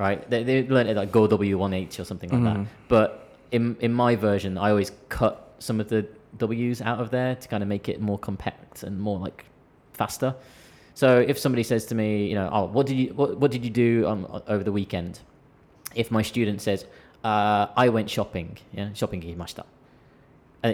[0.03, 0.29] right?
[0.29, 2.65] They, they learned it like 5W1H or something like mm-hmm.
[2.65, 2.71] that.
[2.89, 3.09] But
[3.53, 6.07] in, in my version, I always cut some of the
[6.39, 9.45] W's out of there to kind of make it more compact and more like
[9.93, 10.35] faster.
[10.95, 13.65] So if somebody says to me, you know, oh, what did you what, what did
[13.65, 15.21] you do um, on, over the weekend?
[15.95, 16.85] If my student says,
[17.23, 19.65] uh, I went shopping, yeah, shopping imashita.
[20.65, 20.73] Uh,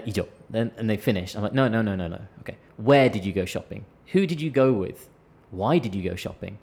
[0.49, 1.35] then and they finish.
[1.35, 2.21] I'm like, no, no, no, no, no.
[2.41, 3.85] Okay, where did you go shopping?
[4.13, 5.09] Who did you go with?
[5.51, 6.57] Why did you go shopping?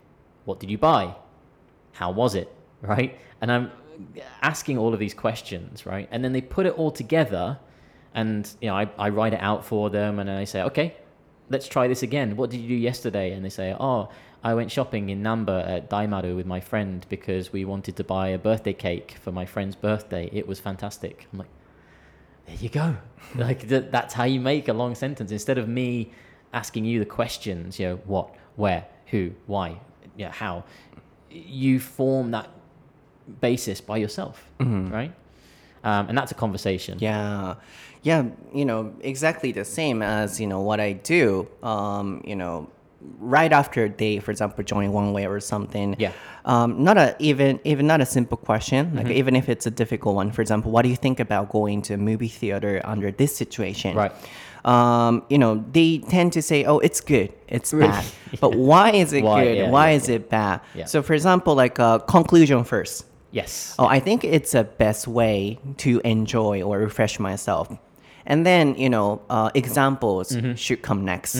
[0.44, 1.14] What did you buy?
[1.92, 2.52] How was it?
[2.82, 3.18] Right?
[3.40, 3.70] And i'm
[4.42, 6.08] asking all of these questions right?
[6.10, 7.58] And then they put it all together
[8.14, 10.96] and you know I, I write it out for them and i say okay
[11.48, 12.36] let's try this again.
[12.36, 13.32] What did you do yesterday?
[13.32, 14.08] And they say oh
[14.44, 18.28] i went shopping in namba at daimaru with my friend because we wanted to buy
[18.28, 20.28] a birthday cake for my friend's birthday.
[20.32, 21.26] It was fantastic.
[21.32, 21.48] I'm like
[22.46, 22.96] there you go.
[23.34, 25.30] like th- that's how you make a long sentence.
[25.30, 26.12] Instead of me
[26.52, 29.78] asking you the questions, you know, what, where, who, why,
[30.16, 30.64] yeah, how,
[31.30, 32.48] you form that
[33.40, 35.12] basis by yourself, right?
[35.84, 36.98] Um, and that's a conversation.
[37.00, 37.54] Yeah.
[38.02, 38.24] Yeah,
[38.54, 41.48] you know, exactly the same as, you know, what I do.
[41.62, 42.68] Um, you know,
[43.18, 45.96] right after they, for example, join one way or something.
[45.98, 46.12] Yeah.
[46.44, 48.94] Um, not a even even not a simple question.
[48.94, 50.30] Like even if it's a difficult one.
[50.30, 53.96] For example, what do you think about going to a movie theater under this situation?
[53.96, 54.12] Right.
[54.64, 57.88] Um, you know, they tend to say, "Oh, it's good, it's Really?
[57.88, 58.04] bad."
[58.40, 59.44] But why is it Why?
[59.44, 59.56] good?
[59.58, 60.60] Yeah, why yeah, is it bad?
[60.74, 60.84] Yeah.
[60.86, 63.04] So, for example, like uh, conclusion first.
[63.40, 63.74] Yes.
[63.78, 67.66] Oh, I think it's a best way to enjoy or refresh myself.
[68.30, 70.54] And then, you know, uh, examples Mm-hmm.
[70.64, 71.34] should come next.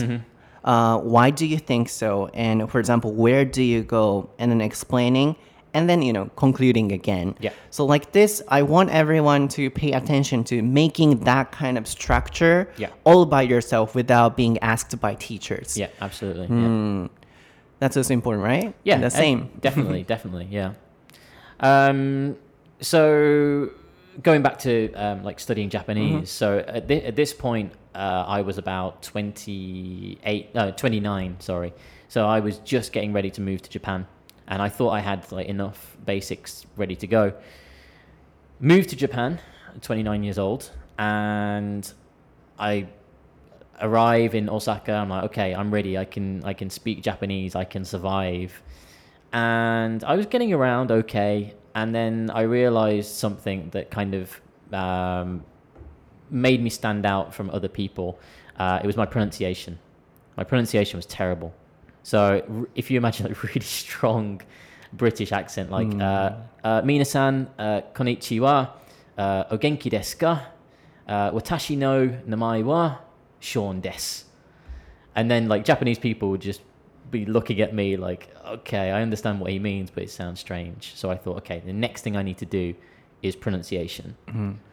[0.63, 2.09] Uh, why do you think so?
[2.33, 4.29] And for example, where do you go?
[4.39, 5.35] And then explaining,
[5.73, 7.27] and then, you know, concluding again.
[7.39, 7.53] Yeah.
[7.75, 12.57] So, like this, I want everyone to pay attention to making that kind of structure
[12.77, 12.89] Yeah.
[13.09, 15.77] all by yourself without being asked by teachers.
[15.77, 16.47] Yeah, absolutely.
[16.49, 17.07] Yeah.
[17.79, 18.73] That's also important, right?
[18.83, 19.39] Yeah, The uh, same.
[19.67, 20.73] definitely, definitely, yeah.
[21.59, 22.37] Um,
[22.81, 23.69] so
[24.23, 26.29] going back to um, like studying Japanese.
[26.29, 31.73] So at, thi- at this point, uh, I was about 28, no, 29, sorry.
[32.09, 34.07] So I was just getting ready to move to Japan,
[34.47, 37.33] and I thought I had like enough basics ready to go.
[38.59, 39.39] Moved to Japan,
[39.81, 41.91] 29 years old, and
[42.57, 42.87] I
[43.81, 44.93] arrive in Osaka.
[44.93, 45.97] I'm like, okay, I'm ready.
[45.97, 47.55] I can I can speak Japanese.
[47.55, 48.61] I can survive.
[49.33, 54.41] And I was getting around okay, and then I realized something that kind of
[54.73, 55.43] um,
[56.29, 58.19] made me stand out from other people.
[58.57, 59.77] Uh, it was my pronunciation.
[60.37, 61.53] My pronunciation was terrible.
[62.03, 64.41] So r- if you imagine a really strong
[64.93, 66.31] British accent, like uh,
[66.63, 68.69] uh, Mina-san, uh, konnichiwa,
[69.17, 70.45] uh, o genki desu ka?
[71.07, 72.97] Uh, watashi no namae wa
[73.39, 74.23] Sean desu.
[75.15, 76.61] And then like Japanese people would just
[77.11, 80.93] be looking at me like, okay, I understand what he means, but it sounds strange.
[80.95, 82.73] So I thought, okay, the next thing I need to do
[83.21, 84.15] is pronunciation.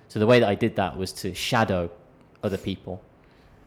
[0.08, 1.90] So the way that I did that was to shadow
[2.42, 3.02] other people.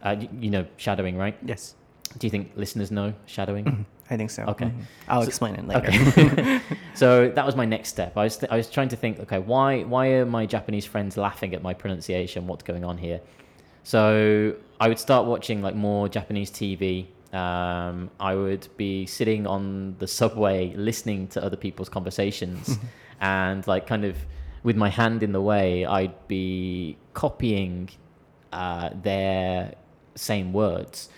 [0.03, 1.35] Uh, you, you know, shadowing, right?
[1.43, 1.75] Yes.
[2.17, 3.85] Do you think listeners know shadowing?
[4.09, 4.43] I think so.
[4.43, 4.65] Okay.
[4.65, 4.81] Mhm.
[5.09, 5.87] I'll So- explain it later.
[5.89, 6.61] Okay.
[6.93, 8.15] so that was my next step.
[8.15, 11.17] I was, th- I was trying to think, okay, why, why are my Japanese friends
[11.17, 12.47] laughing at my pronunciation?
[12.47, 13.19] What's going on here?
[13.83, 17.07] So I would start watching like more Japanese TV.
[17.33, 22.79] Um, I would be sitting on the subway listening to other people's conversations
[23.19, 24.15] and like kind of
[24.63, 27.89] with my hand in the way, I'd be copying
[28.51, 29.75] uh, their
[30.15, 31.09] same words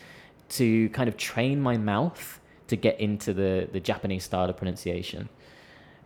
[0.49, 5.29] to kind of train my mouth to get into the, the Japanese style of pronunciation.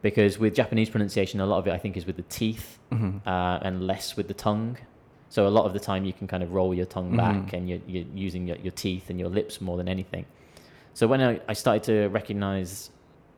[0.02, 2.80] Because with Japanese pronunciation, a lot of it I think is with the teeth
[3.26, 4.78] uh, and less with the tongue.
[5.34, 7.42] So a lot of the time you can kind of roll your tongue mm-hmm.
[7.42, 10.28] back and you're, you're using your, your teeth and your lips more than anything.
[10.94, 12.92] So when I, I started to recognize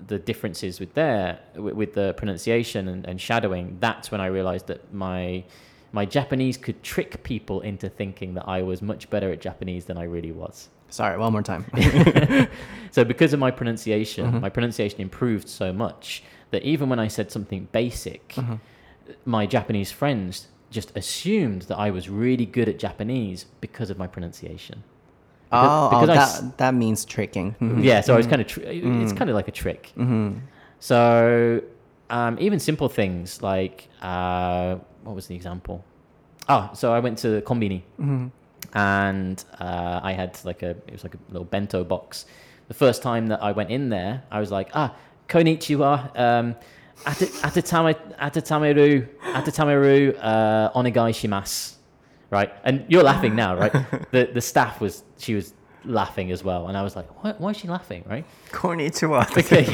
[0.05, 4.67] the differences with their with, with the pronunciation and, and shadowing, that's when I realized
[4.67, 5.45] that my
[5.93, 9.97] my Japanese could trick people into thinking that I was much better at Japanese than
[9.97, 10.67] I really was.
[10.89, 11.63] Sorry, one more time.
[12.91, 14.41] so because of my pronunciation, mm-hmm.
[14.41, 18.55] my pronunciation improved so much that even when I said something basic, mm-hmm.
[19.23, 24.07] my Japanese friends just assumed that I was really good at Japanese because of my
[24.07, 24.83] pronunciation.
[25.51, 27.55] oh, because oh, I s- that, that means tricking.
[27.61, 27.83] Mhm.
[27.83, 29.93] Yeah, so I was kind of tr- it's kind of like a trick.
[30.79, 31.61] So
[32.09, 35.83] um, even simple things like uh, what was the example?
[36.49, 37.81] Oh, so I went to Kombini
[38.73, 42.25] and uh, I had like a it was like a little bento box.
[42.67, 44.93] The first time that I went in there, I was like, ah,
[45.29, 46.55] konnichiwa, um,
[47.03, 51.73] Atatame, Atatameru, Atatameru uh, onegai shimasu.
[52.31, 53.71] Right, and you're laughing now, right?
[54.11, 55.53] the the staff was she was
[55.85, 58.25] laughing as well, and I was like, why, why is she laughing, right?
[58.49, 59.25] Konnichiwa.
[59.35, 59.65] Okay,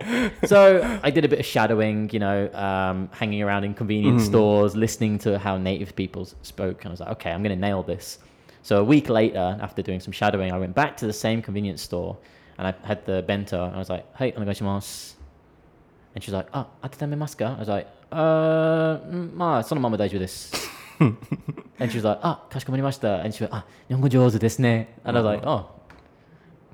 [0.00, 0.48] right.
[0.48, 4.26] So I did a bit of shadowing, you know, um, hanging around in convenience mm.
[4.26, 7.60] stores, listening to how native people spoke, and I was like, okay, I'm going to
[7.60, 8.18] nail this.
[8.62, 11.82] So a week later, after doing some shadowing, I went back to the same convenience
[11.82, 12.16] store
[12.58, 15.14] and I had the bento, and I was like, hey, onegaishimasu.
[15.16, 17.54] Oh, uh, mm, and she was like, ah, oh, atatame masu ka?
[17.56, 18.98] I was like, uh,
[19.34, 20.52] ma, sono mama daijou this."
[21.00, 23.24] and she was like, ah, kashikomarimashita.
[23.24, 24.86] And she went, ah, nihongo jouzu desu ne.
[25.04, 25.50] And I was like, oh.
[25.50, 25.70] oh,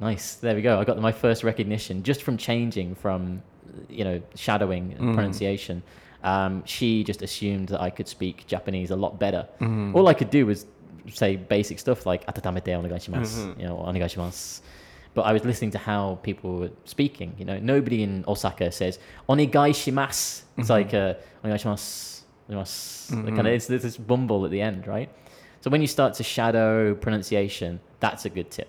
[0.01, 0.35] nice.
[0.37, 0.78] There we go.
[0.78, 3.43] I got my first recognition just from changing from,
[3.89, 5.14] you know, shadowing mm.
[5.14, 5.83] pronunciation.
[6.22, 9.49] Um, she just assumed that I could speak Japanese a lot better.
[9.61, 9.95] Mm.
[9.95, 10.66] All I could do was
[11.09, 13.61] say basic stuff like, atatamete onegaishimasu, mm-hmm.
[13.61, 14.61] you know, onegaishimasu.
[15.14, 17.34] But I was listening to how people were speaking.
[17.38, 18.98] You know, nobody in Osaka says
[19.28, 20.42] onegaishimasu.
[20.58, 22.22] It's like uh, onegaishimasu.
[22.48, 23.26] onegaishimasu.
[23.26, 25.11] Kind of, it's, there's this bumble at the end, right?
[25.61, 28.66] So when you start to shadow pronunciation, that's a good tip.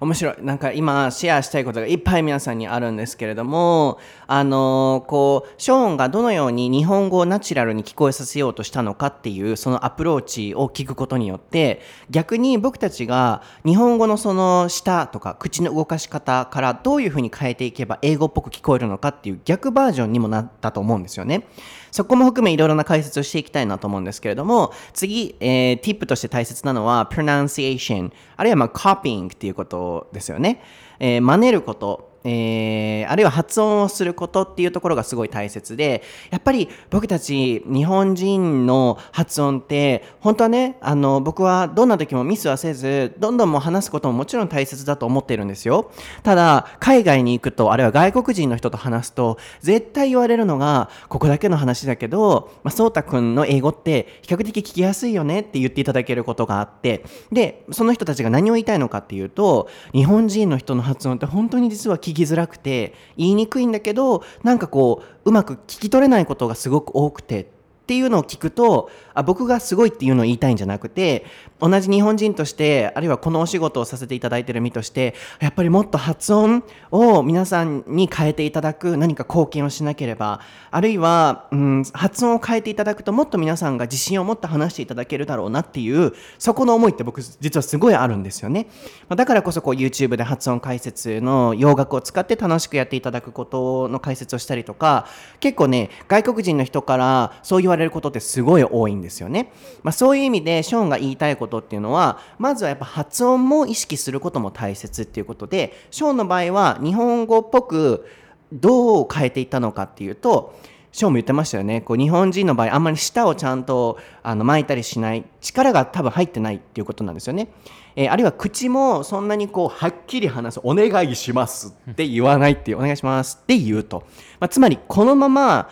[0.00, 0.34] 面白い。
[0.42, 21.46] なんか今シェアしたいことがいっぱい皆さんにあるんですけれども、あのこう、ショーンがどのように日本語をナチュラルに聞こえさせようとしたのかっていうそのアプローチを聞くことによって、逆に僕たちが日本語のその舌とか口の動かし方からどういうふうに変えていけば英語っぽく聞こえるのかっていう逆バージョンにもなったと思うんですよね。
[21.90, 28.01] そこも含めいろいろな解説をしていきたいなと思うんですけれども、次、えー、ティップとして大切なのは pronunciation、
[28.36, 30.62] あるいはまあ copying っていうことですよね。
[30.98, 32.11] えー真似ること。
[32.24, 45.90] えーあるいは発音をすることっていうところがすごい大切で、やっぱり僕たち日本人の発音って、本当はね、あの、僕はどんな時もミスはせず、どんどんもう話すことももちろん大切だと思ってるんですよ。
[46.22, 67.50] ただ、海外に行くと、あるいは外国人の人と話すと、絶対言われるのが、ここだけの話だけど、まあ、そうたくんの英語って比較的聞きやすいよねって言っていただけることがあって、で、その人たちが何を言いたいのかっていうと、日本人の人の発音って本当に実は聞き聞きづらくて、言いにくいんだけど、なんかこう、うまく聞き取れないことがすごく多くて、
[67.82, 71.26] っていうのを聞くとあ僕がすごいっていうのを言いたいんじゃなくて
[71.60, 76.62] 同じ日本人としてあるいはこのお仕事をさせていただいてる身としてやっぱりもっと発音
[76.92, 88.68] を皆さんに変えていただく何か貢献をしなければあるいは、うん、発音を変えていただくともっと皆さんが自信を持って話していただけるだろうなっていうそこの思いって僕実はすごいあるんですよね。
[89.08, 95.06] だからこそこう YouTube で発音解説の洋楽を使って楽しくやっていただくことの解説をしたりとか
[95.40, 99.52] 結構ね外国人の人からそう言われることってすごい多いんですよね、
[99.82, 108.06] まあ、そういう意味でショーンが言いたいことっていうのはまずはやっぱ発音も意識することも大切っていうことでショーンの場合は日本語っぽく
[108.52, 110.54] どう変えていったのかっていうと
[110.92, 111.80] ショーンも言ってましたよね。
[111.80, 117.48] こう日本人の場合あんまり舌をちゃんとあの巻いたりしない力が多分入ってないっていうことなんですよね、
[117.96, 124.04] えーあるいは口もそんなにこうはっきり話すお願いしますって言わないっていうお願いしますって言うと、
[124.38, 125.70] まあ、つまりこのまま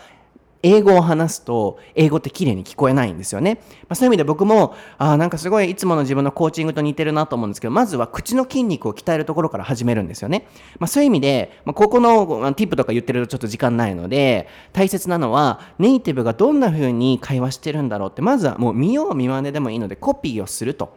[0.63, 10.47] 英語を話すと英語って綺麗に聞こえないんですよね、まあ、そういう意味で僕もあーなんかすごいいつもの自分のコーチングと似てるなと思うんですけどまずは口の筋肉を鍛えるところから始めるんですよね、
[10.79, 20.95] まあ、そういう意味で、まあ、ここのティップとか言ってるとちょっと時間ないので大切なのはネイティブがどんな風に会話してるんだろうってまずはもう見よう見まねでもいいのでコピーをすると。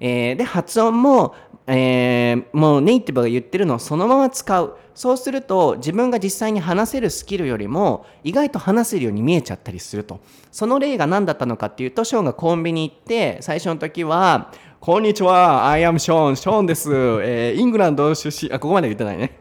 [0.00, 1.34] えーで発音も、
[1.70, 4.76] えーもうネイティブが言ってるのをそのまま使う。
[4.94, 10.18] そうすると自分が実際に話せるスキルよりも意外と話せるように見えちゃったりすると。
[10.50, 14.50] その例が何だったのかっていうとショーンがコンビニ行って最初の時は
[14.80, 16.88] こんにちは、I am ショーン、ショーンです。
[16.92, 19.36] えーイングランド出身、あ、ここまで言ってないね。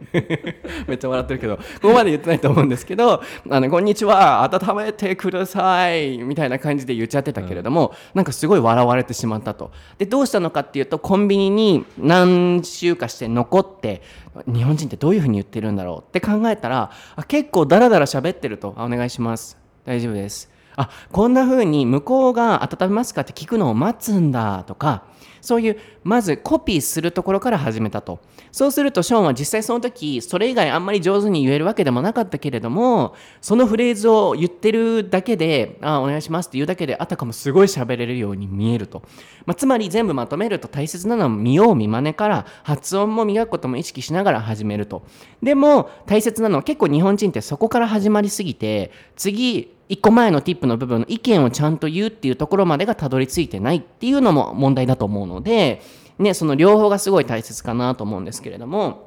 [0.88, 9.70] めっちゃ笑ってるけど、ここまで言ってないと思うんですけど、あの、こんにちは、温めてください、みたいな感じで言っちゃってたけれども、なんかすごい笑われてしまったと。
[10.00, 14.02] で、どうしたのかっていうと、コンビニに何週かして残って、
[14.48, 18.74] 日本人ってどういうふうに言ってるんだろうって考えたら、あ結構ダラダラ喋ってると。
[18.76, 19.56] あお願いします。
[19.86, 20.57] 大丈夫です。
[20.78, 25.04] あこんな風に向こうが温めますかって聞くのを待つんだとか
[25.42, 28.20] そういうまずコピーするところから始めたと。
[28.52, 39.04] そうするとショーンは実際その時それ以外あんまり上手に言えるわけでもなかったけれどもそのフレーズを言ってるだけであお願いしますって言うだけであたかもすごい喋れるように見えると、
[39.46, 45.04] まあ、つまり全部まとめると大切なのは見よう見まねから発音も磨くことも意識しながら始めると。
[45.44, 55.82] でも大切なのは結構日本人ってそこから始まりすぎて次一個前のティップの部分の意見をちゃんと言うっていうところまでがたどり着いてないっていうのも問題だと思うので、
[56.20, 59.06] ね、その両方がすごい大切かなと思うんですけれども。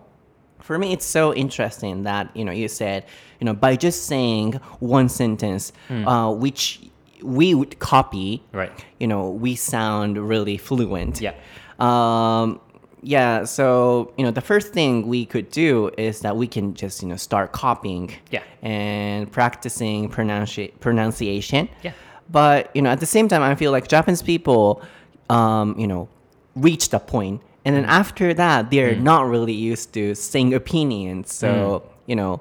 [0.63, 3.05] For me, it's so interesting that you know you said
[3.41, 5.73] you know by just saying one sentence,
[6.07, 6.91] uh, which
[7.23, 8.71] we would copy, Right.
[8.99, 11.21] You know, we sound really fluent.
[11.21, 11.35] Yeah.
[11.79, 12.61] Um,
[13.03, 13.45] yeah.
[13.45, 17.09] So you know, the first thing we could do is that we can just you
[17.09, 18.13] know start copying.
[18.31, 18.43] Yeah.
[18.63, 21.69] And practicing pronunci- pronunciation.
[21.83, 21.93] Yeah.
[22.31, 24.83] But you know, at the same time, I feel like Japanese people,
[25.29, 26.09] um, you know,
[26.55, 27.89] reached a point, and then mm.
[27.89, 29.03] after that, they're mm.
[29.03, 31.35] not really used to saying opinions.
[31.35, 31.93] So mm.
[32.07, 32.41] you know,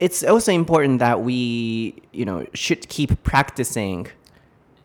[0.00, 4.06] it's also important that we, you know, should keep practicing,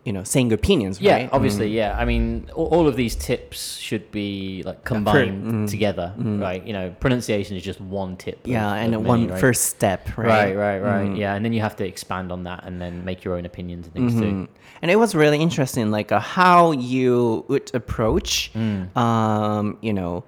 [0.06, 1.02] you know, saying opinions.
[1.02, 1.30] Yeah, right?
[1.32, 1.74] obviously, mm.
[1.74, 1.98] yeah.
[1.98, 5.70] I mean, all, all of these tips should be like combined mm.
[5.70, 6.40] together, mm.
[6.40, 6.66] right?
[6.66, 8.46] You know, pronunciation is just one tip.
[8.46, 9.42] of- Yeah, and of one many, right?
[9.42, 10.56] first step, Right, right?
[10.56, 11.18] right, right.
[11.18, 13.88] Yeah, and then you have to expand on that and then make your own opinions
[13.88, 14.22] and things too.
[14.22, 14.54] Mm-hmm.
[14.84, 20.24] And it was really interesting, like uh, how you would approach, um, you know,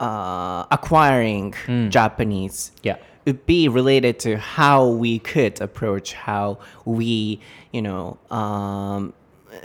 [0.00, 1.54] uh, acquiring
[1.90, 2.72] Japanese.
[2.82, 2.96] Yeah.
[3.26, 7.38] Would be related to how we could approach how we,
[7.70, 9.12] you know, um,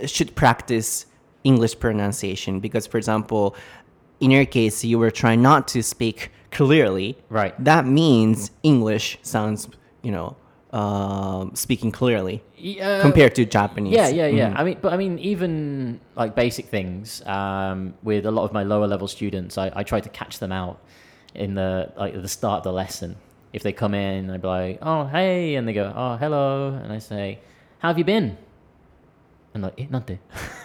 [0.05, 1.05] should practice
[1.43, 2.59] English pronunciation.
[2.59, 3.55] Because, for example,
[4.19, 7.17] in your case, you were trying not to speak clearly.
[7.29, 7.53] Right.
[7.63, 9.69] That means English sounds,
[10.03, 10.35] you know,
[10.71, 13.93] um, speaking clearly Yeah, compared to Japanese.
[13.93, 14.53] Yeah, yeah, yeah.
[14.55, 18.63] I mean, but I mean, even like basic things um, with a lot of my
[18.63, 20.79] lower level students, I, I try to catch them out
[21.33, 23.15] in the like the start of the lesson.
[23.53, 26.91] If they come in, I'd be like, "Oh, hey," and they go, "Oh, hello," and
[26.91, 27.39] I say,
[27.79, 28.37] "How have you been?"
[29.53, 30.19] And like, "Eh, nante?"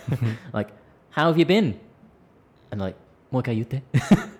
[0.52, 0.70] like,
[1.10, 1.78] "How have you been?"
[2.72, 2.96] And like,
[3.30, 3.82] "Mo ikai yutte."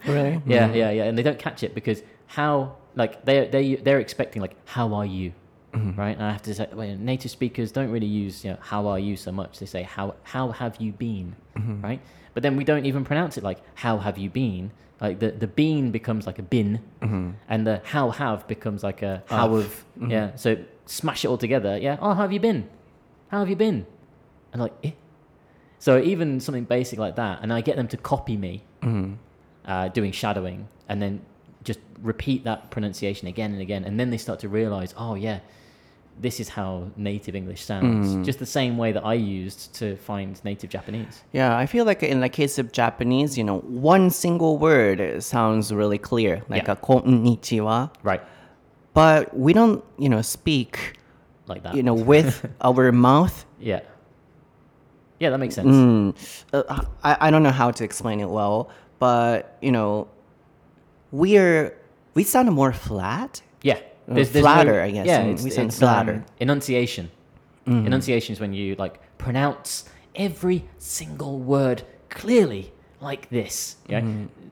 [0.06, 0.40] Really?
[0.46, 4.42] Yeah, yeah, yeah, and they don't catch it because how like they they they're expecting
[4.42, 5.32] like how are you,
[5.72, 6.00] Mm-hmm.
[6.00, 6.16] right?
[6.16, 8.98] And I have to say, well, native speakers don't really use you know how are
[8.98, 9.58] you so much.
[9.58, 11.80] They say how how have you been, mm-hmm.
[11.82, 12.00] right?
[12.34, 14.72] But then we don't even pronounce it like how have you been.
[15.00, 17.30] Like the the bean becomes like a bin, mm-hmm.
[17.48, 19.84] and the how have becomes like a how have.
[20.08, 21.78] Yeah, so smash it all together.
[21.78, 21.96] Yeah.
[22.00, 22.68] Oh, how have you been?
[23.28, 23.86] How have you been?
[24.52, 24.92] And like, eh?
[25.78, 28.62] So even something basic like that, and I get them to copy me
[29.64, 31.22] uh, doing shadowing, and then
[31.64, 35.40] just repeat that pronunciation again and again, and then they start to realize, oh yeah,
[36.20, 38.24] this is how native English sounds.
[38.26, 41.22] Just the same way that I used to find native Japanese.
[41.32, 45.72] Yeah, I feel like in the case of Japanese, you know, one single word sounds
[45.72, 46.72] really clear, like Yeah.
[46.72, 47.90] a konnichiwa.
[48.02, 48.22] Right.
[48.92, 50.98] But we don't, you know, speak,
[51.46, 51.74] Like that.
[51.74, 53.46] you know, with our mouth.
[53.58, 53.80] Yeah.
[55.20, 55.68] Yeah, that makes sense.
[55.68, 56.14] Mm,
[56.52, 60.08] uh, I, I don't know how to explain it well, but you know,
[61.12, 61.76] we're
[62.14, 63.42] we sound more flat.
[63.62, 63.78] Yeah.
[64.10, 66.14] Uh, flatter, I guess, Yeah, it's, we it's, flatter.
[66.14, 67.10] Um, enunciation.
[67.66, 69.84] Enunciation is when you like pronounce
[70.16, 73.76] every single word clearly like this.
[73.88, 74.02] Yeah,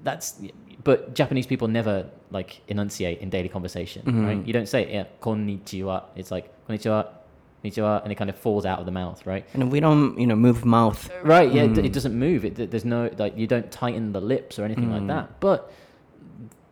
[0.04, 0.40] that's.
[0.84, 4.46] But Japanese people never like enunciate in daily conversation, right?
[4.46, 6.04] You don't say yeah, konnichiwa.
[6.14, 7.08] It's like konnichiwa,
[7.64, 9.44] konnichiwa, and it kind of falls out of the mouth, right?
[9.54, 11.10] And we don't, you know, move mouth.
[11.24, 11.52] Right.
[11.52, 11.64] Yeah.
[11.64, 12.44] It, it doesn't move.
[12.44, 15.40] It, there's no like you don't tighten the lips or anything like that.
[15.40, 15.72] But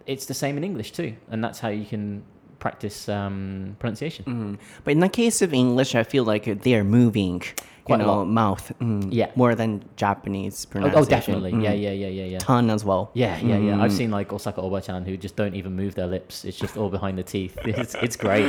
[0.07, 2.23] it's the same in English too, and that's how you can
[2.59, 4.25] practice um, pronunciation.
[4.25, 4.59] Mm.
[4.85, 7.43] But in the case of English, I feel like they are moving,
[7.89, 8.25] you Quite a know, lot.
[8.29, 8.73] mouth.
[8.81, 9.31] mm, Yeah.
[9.37, 11.03] More than Japanese Oh, pronunciation.
[11.03, 11.53] oh, definitely.
[11.53, 11.63] Mm.
[11.63, 12.39] Yeah, yeah, yeah, yeah, yeah.
[12.39, 13.11] Ton as well.
[13.15, 13.81] Yeah, yeah, yeah.
[13.83, 16.45] I've seen like Osaka Obachan who just don't even move their lips.
[16.45, 17.57] It's just all behind the teeth.
[17.65, 18.47] It's, it's great.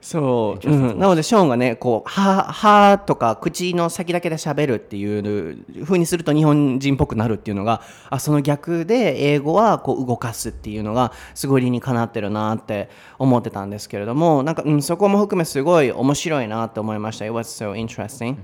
[0.00, 17.26] そう、うんなのでショーンがねこう歯歯とか口の先だけで喋るっていう風にすると日本人っぽくなるっていうのがあその逆で英語はこう動かすっていうのがすごい理にかなってるなって思ってたんですけれどもなんか、うん、そこも含めすごい面白いなって思いました。
[17.26, 18.36] It was so interesting、うん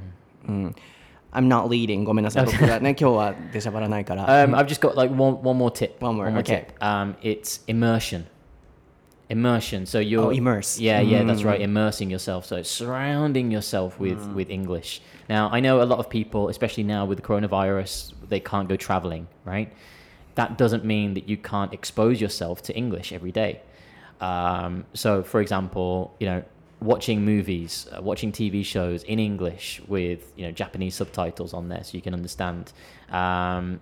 [1.33, 6.01] I'm not leading ごめんなさい僕がね今日は出しゃばらないから Um, I've just got like one one more tip.
[6.01, 6.65] One more, okay.
[6.67, 6.83] tip.
[6.83, 8.25] Um, it's immersion.
[9.29, 9.85] Immersion.
[9.85, 10.77] So you're Oh, immerse.
[10.77, 11.61] Yeah, yeah, that's right.
[11.61, 12.45] Immersing yourself.
[12.45, 15.01] So surrounding yourself with with English.
[15.29, 18.75] Now I know a lot of people, especially now with the coronavirus, they can't go
[18.75, 19.71] traveling, right?
[20.35, 23.61] That doesn't mean that you can't expose yourself to English every day.
[24.19, 26.43] Um, so, for example, you know,
[26.80, 31.82] watching movies, uh, watching TV shows in English with you know Japanese subtitles on there,
[31.84, 32.72] so you can understand.
[33.10, 33.80] Um,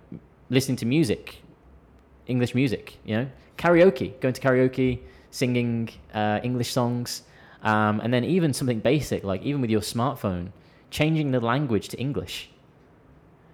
[0.49, 1.41] listening to music,
[2.27, 3.27] English music, you know,
[3.57, 4.99] karaoke, going to karaoke,
[5.31, 7.23] singing uh, English songs,
[7.63, 10.51] um, and then even something basic like even with your smartphone,
[10.91, 12.49] changing the language to English.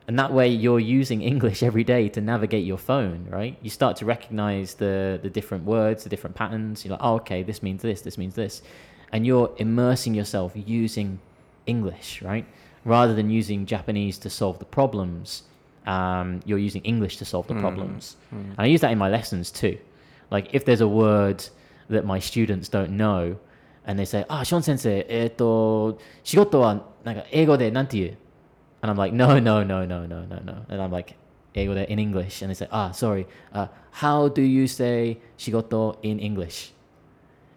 [0.08, 3.58] And that way, you're using English every day to navigate your phone, right?
[3.62, 6.84] You start to recognize the, the different words, the different patterns.
[6.84, 8.62] You're like, oh, okay, this means this, this means this
[9.12, 11.20] and you're immersing yourself using
[11.66, 12.46] English, right?
[12.86, 15.44] Rather than using Japanese to solve the problems,
[15.86, 17.60] um, you're using English to solve the mm.
[17.60, 18.16] problems.
[18.34, 18.52] Mm.
[18.52, 19.78] And I use that in my lessons too.
[20.30, 21.46] Like if there's a word
[21.90, 23.38] that my students don't know,
[23.86, 27.88] and they say, "Ah, oh, Sean Sensei, eto eh, shigoto wa naka ego de nan
[27.92, 31.16] And I'm like, "No, no, no, no, no, no, no." And I'm like,
[31.56, 33.28] "Ego de in English." And they say, "Ah, sorry.
[33.52, 36.72] Uh, how do you say shigoto in English?"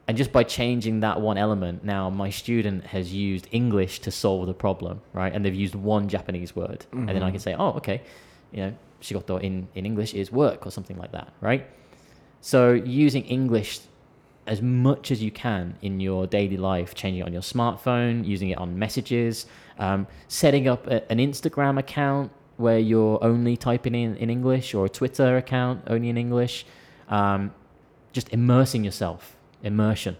[0.06, 4.46] And just by changing that one element, now my student has used English to solve
[4.46, 5.32] the problem, right?
[5.32, 6.84] And they've used one Japanese word.
[6.92, 8.02] And then I can say, oh, okay,
[8.52, 11.66] you know, shigoto in, in English is work or something like that, right?
[12.40, 13.80] So using English
[14.46, 18.50] as much as you can in your daily life, changing it on your smartphone, using
[18.50, 19.46] it on messages,
[19.78, 24.84] um, setting up a, an Instagram account where you're only typing in in English or
[24.84, 26.66] a Twitter account only in English.
[27.08, 27.52] Um,
[28.12, 30.15] just immersing yourself, immersion.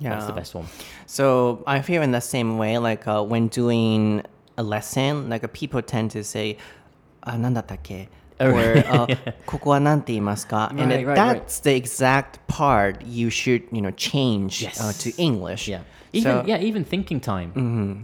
[0.00, 0.36] That's the Yeah.
[0.36, 0.66] best one.
[1.06, 4.22] So I feel in the same way, like uh, when doing
[4.56, 6.56] a lesson, like uh, people tend to say,
[7.22, 8.08] あ、なんだったっけ
[8.42, 11.14] Oh, or uh, ここはなんて言いますか And Right, then right, right.
[11.44, 14.98] that's the exact part you should, you know, change uh, Yes.
[15.04, 15.68] to English.
[15.68, 15.82] Yeah.
[16.14, 17.52] Even So- yeah, even thinking time.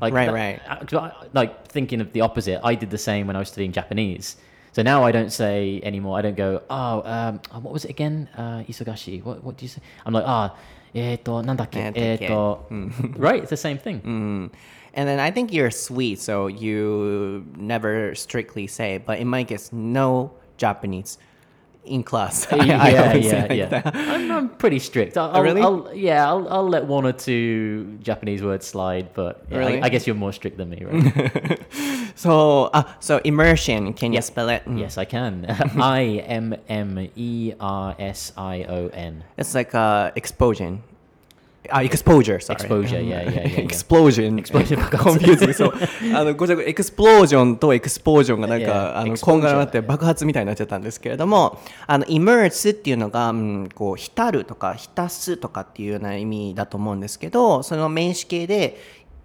[0.00, 0.60] Like Right, that- right.
[0.68, 2.60] uh, 'cause I- Like thinking of the opposite.
[2.62, 4.36] I did the same when I was studying Japanese.
[4.73, 6.17] So now I don't say anymore.
[6.17, 8.29] I don't go, oh, um, um, what was it again?
[8.37, 9.23] Uh, Isogashi.
[9.23, 9.81] What, what do you say?
[10.05, 10.55] I'm like, ah,
[10.95, 12.59] eto, nandake, eto.
[12.67, 12.89] Hmm.
[13.17, 14.01] Right, it's the same thing.
[14.01, 14.51] Mm.
[14.93, 19.71] And then I think you're sweet, so you never strictly say, but in my case,
[19.71, 21.17] no Japanese
[21.85, 22.47] in class.
[22.51, 23.81] I- I yeah, yeah, like yeah.
[23.93, 25.17] I'm, I'm pretty strict.
[25.17, 25.61] I'll, I'll, really?
[25.61, 29.81] I'll, yeah, I'll, I'll let one or two Japanese words slide, but yeah, Really?
[29.81, 31.59] I, I guess you're more strict than me, right?
[32.13, 34.65] So, uh, so immersion, can you spell it?
[34.65, 34.79] Mm.
[34.79, 35.45] yes, I can.
[35.49, 39.23] I M M E R S I O N.
[39.37, 40.83] It's like uh, explosion.
[41.69, 42.55] Ah, exposure, sorry.
[42.55, 43.59] Exposure, yeah, yeah, yeah, yeah.
[43.59, 44.39] explosion.
[44.39, 45.53] Explosion コンフューズ。
[45.53, 45.73] そう。
[46.15, 58.77] あの、ごちゃごちゃ、エクスプロージョンとエクスポージョンがなんか、あの、こんがらがって爆発みたいになっちゃったんですけれども、あの、immerse っていうのが、うん、こう、浸るとか、浸すとかっていうような意味だと思うんですけど、その名詞形で、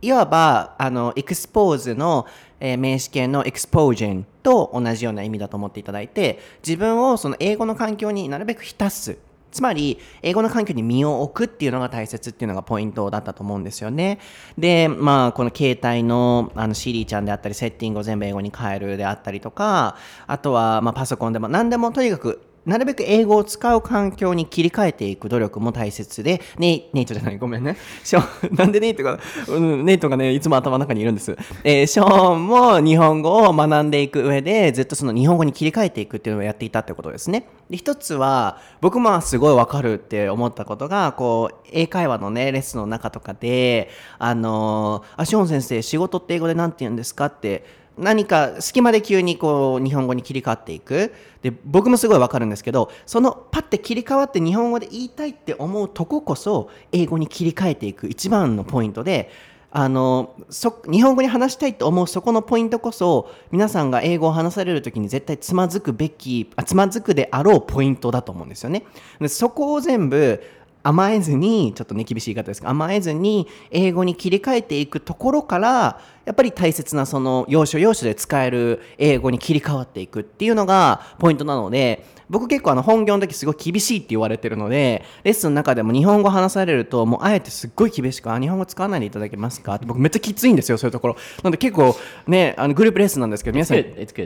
[0.02, 2.26] いわば、あの、エクスポーズの、
[2.60, 9.18] えー名詞形のエクスポージョンと同じような意味だと思っていただいて、自分をその英語の環境になるべく浸す。
[9.56, 14.18] つまり、英語の環境に身を置くっていうのが大切っていうのがポイントだったと思うんですよね。
[14.58, 19.96] で、まあ、この携帯のあの Siri ちゃんであったり、セッティングを全部英語に変えるであったりとか、
[20.26, 27.76] あとは、まあ、パソコンでも何でもとにかく、なるべく英語を使う環境に切り替えていく努力も大切で、ネイネイトじゃない、ごめんね。
[28.02, 31.36] ショーン、なんでネイトが、うん、ネイトがね、いつも頭の中にいるんです。
[31.62, 37.46] えーショーンも日本語を学んでいく上で、ずっとその日本語に切り替えていくっていうのをやっていたってことですね。
[37.70, 59.30] で、一つは、僕もすごいわかるって思ったことが、こう、英会話のね、レッスンの中とかで、あのー、あ、ショーン先生、仕事って英語で何て言うんですかって、何か隙間で急にこう日本語に切り替わっていくで僕もすごいわかるんですけどそのパッて切り替わって日本語で言いたいって思うとここそ英語に切り替えていく一番のポイントで
[59.70, 68.84] あのそ日本語に話したいと思うそこのポイントこそ皆さんが英語を話される時に絶対つまずくべきあつまずくであろうポイントだと思うんですよね。
[69.20, 70.42] でそこを全部
[70.86, 91.94] 甘えずにちょっとね厳しい言い方ですが甘えずに英語に切り替えていくところからやっぱり大切なその要所要所で使える英語に切り替わっていくっていうのがポイントなので僕結構あの本業の時すごい厳しいって言われてるのでレッスンの中でも日本語話されるともうあえてすっごい厳しくあ日本語使わないでいただけますかって僕めっちゃきついんですよそういうところなので結構
[92.26, 93.78] ねあのグループレッスンなんですけど皆さん.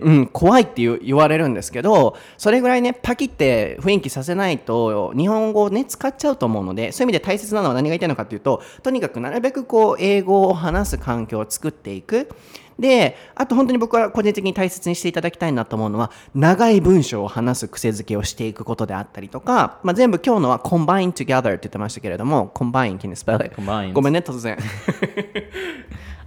[0.02, 12.28] うん、怖いって言われるんですけどそれぐらいねパキって雰囲気させないと日本語をね使っちゃうと思うのでそういう意味で大切なのは何が言いたいのかっていうととにかくなるべくこう英語を話す環境を作っていく
[12.80, 23.54] で、あと本当に僕は個人的に大切にしていただきたいなと思うのは、長い文章を話す癖づけをしていくことであったりとか、まあ、全部今日のは combine together って言ってましたけれども、combine, can you spell it?
[23.54, 24.56] Combined ごめんね、突然。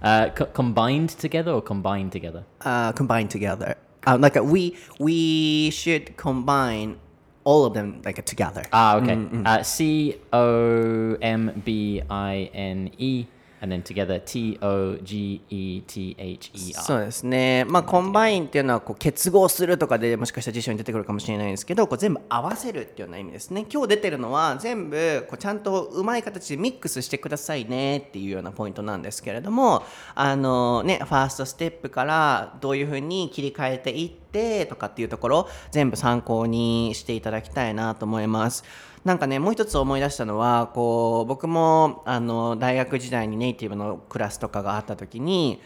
[0.02, 2.44] Uh, co- combined together or combined together?
[2.60, 3.74] uh, combine together.
[4.06, 6.96] Uh, like uh, we we should combine
[7.44, 8.64] all of them like together.
[8.70, 9.16] Ah, okay.
[9.46, 13.26] Uh, C O M B I N E,
[13.64, 17.64] and then together T O G E T H E そうですね。
[17.64, 23.66] まあ、コンバインっていうのはこう結合するとかでもしかしたら辞書に出てくるかもしれないんですけど、こう全部合わせるっていうような意味ですね。
[23.72, 29.82] 今日出てるのは全部こうちゃんとうまい形でミックスしてくださいねっていうようなポイントなんですけれども、
[30.14, 34.23] あのね、ファーストステップからどういうふうに切り替えていって
[34.68, 38.64] とかっていうところ、全部参考にしていただきたいなと思います。
[39.04, 45.60] なんかねもう一つ思い出したのはこう僕もあの大学時代にネイティブのクラスとかがあった時に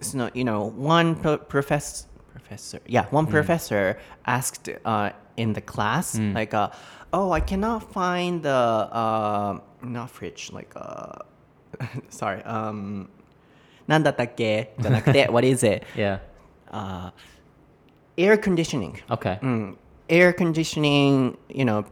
[0.00, 3.96] その you know one pro- professor professor yeah one professor
[4.26, 6.70] asked uh, in the class like uh,
[7.12, 11.24] oh I cannot find the uh, not fridge like uh,
[12.10, 13.06] sorry um
[13.86, 16.18] なんだったっけじゃなくて what is it Yeah.
[16.72, 17.12] uh,
[18.18, 19.38] air conditioning Okay.
[19.42, 19.76] mm,
[20.08, 21.84] air conditioning, you know,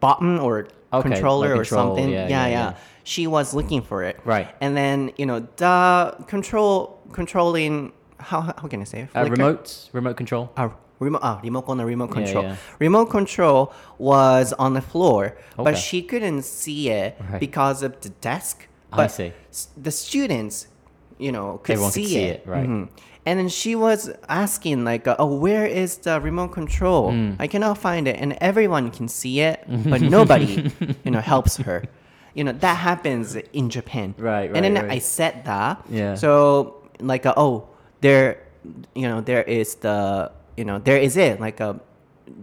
[0.00, 2.08] button or Okay, controller like or something.
[2.10, 2.74] yeah, yeah, yeah, yeah.
[3.04, 4.18] She was looking for it.
[4.24, 4.48] Right.
[4.60, 9.00] And then, you know, the control controlling how how can I say?
[9.02, 9.08] it?
[9.14, 10.50] Uh, remote, remote control.
[10.56, 12.44] Ah, remote, ah, remote on the remote control.
[12.44, 12.56] yeah.
[12.78, 17.40] Remote control was on the floor, but she couldn't see it Right.
[17.40, 18.68] because of the desk.
[18.92, 19.32] I But see.
[19.76, 20.68] the students,
[21.18, 22.40] you know, could Everyone see, could see it.
[22.46, 22.66] it, right.
[22.68, 22.88] Mhm.
[23.26, 27.10] And then she was asking like, uh, "Oh, where is the remote control?
[27.10, 27.36] Mm.
[27.40, 30.70] I cannot find it." And everyone can see it, but nobody,
[31.04, 31.84] you know, helps her.
[32.34, 34.14] You know that happens in Japan.
[34.18, 35.84] Right, right And then right, I said that.
[35.90, 36.14] Yeah.
[36.14, 37.68] So like, uh, oh,
[38.00, 38.46] there,
[38.94, 41.80] you know, there is the, you know, there is it like a,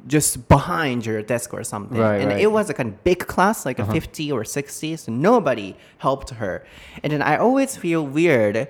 [0.07, 1.97] just behind your desk or something.
[1.97, 2.41] Right, and right.
[2.41, 4.97] it was a kind of big class, like a 50 or 60.
[4.97, 6.65] So nobody helped her.
[7.03, 8.67] And then I always feel weird.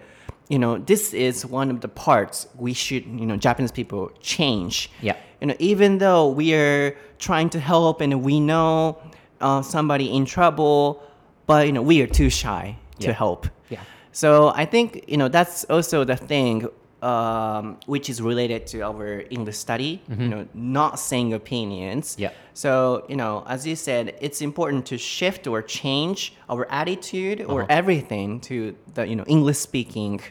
[0.53, 4.75] You know, this is one of the parts we should, you know, Japanese people change.
[5.01, 5.15] Yeah.
[5.41, 6.95] You know, even though we are
[7.27, 8.97] trying to help and we know
[9.41, 11.01] uh, somebody in trouble,
[11.49, 12.65] but you know, we are too shy
[12.99, 13.13] to Yeah.
[13.23, 13.41] help.
[13.73, 13.79] Yeah.
[14.11, 14.29] So
[14.63, 16.55] I think you know that's also the thing
[17.01, 19.93] um, which is related to our English study.
[20.23, 22.05] You know, not saying opinions.
[22.23, 22.31] Yeah.
[22.53, 22.71] So
[23.11, 26.19] you know, as you said, it's important to shift or change
[26.53, 27.79] our attitude or Uh-huh.
[27.79, 28.55] everything to
[28.95, 30.21] the you know English speaking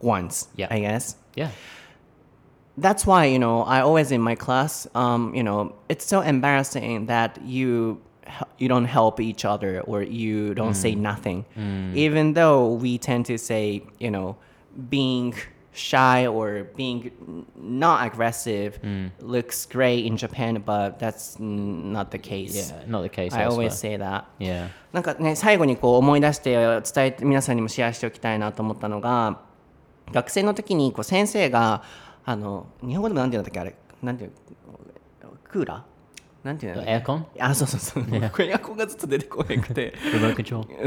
[0.00, 0.48] ones.
[0.56, 0.68] Yeah.
[0.70, 1.50] I guess Yeah.
[2.76, 7.06] that's why you know I always in my class um, you know it's so embarrassing
[7.06, 8.00] that you
[8.58, 11.44] you don't help each other or you don't say nothing
[11.94, 14.36] even though we tend to say you know
[14.90, 15.34] being
[15.72, 18.78] shy or being n- not aggressive
[19.20, 22.82] looks great in Japan but that's mm, not the case Yeah.
[22.88, 23.32] Not the case.
[23.34, 23.98] I always elsewhere.
[23.98, 24.68] say that Yeah.
[24.92, 29.40] なんかね最後にこう思い出して伝えて皆さんにもシェアしておきたいなと思ったのが
[30.11, 31.83] 学生の時にこう先生が
[32.25, 33.75] あの日本語でもなんて言うんだっけあれ？
[34.01, 34.31] なんていう？
[35.43, 36.45] クーラー？
[36.45, 38.77] なんていうんだっけ Aircon, あそうそうそう、エアコン。
[38.77, 39.93] がずっと出てこなくて.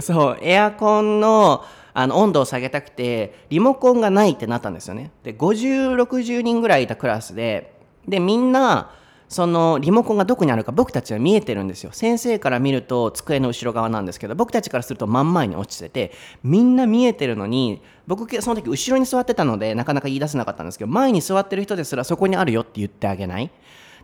[0.00, 0.38] そう。
[0.40, 1.64] エアコンの
[1.94, 5.10] あの温度を下げたくてリモコンがないってなったんですよね。
[5.24, 7.74] で5060人ぐらいいたクラスで
[8.08, 8.90] でみんな
[9.32, 11.90] そのリモコンがどこにあるか僕たちは見えてるんですよ。
[11.92, 16.12] 先生から見ると机の後ろ側なんですけど僕たちからすると真ん前に落ちてて
[16.44, 23.50] みんな見えてるのに僕その時後ろに座ってたのでなかなか言い出せなかったんですけど前に座ってる人ですらそこにあるよって言ってあげない。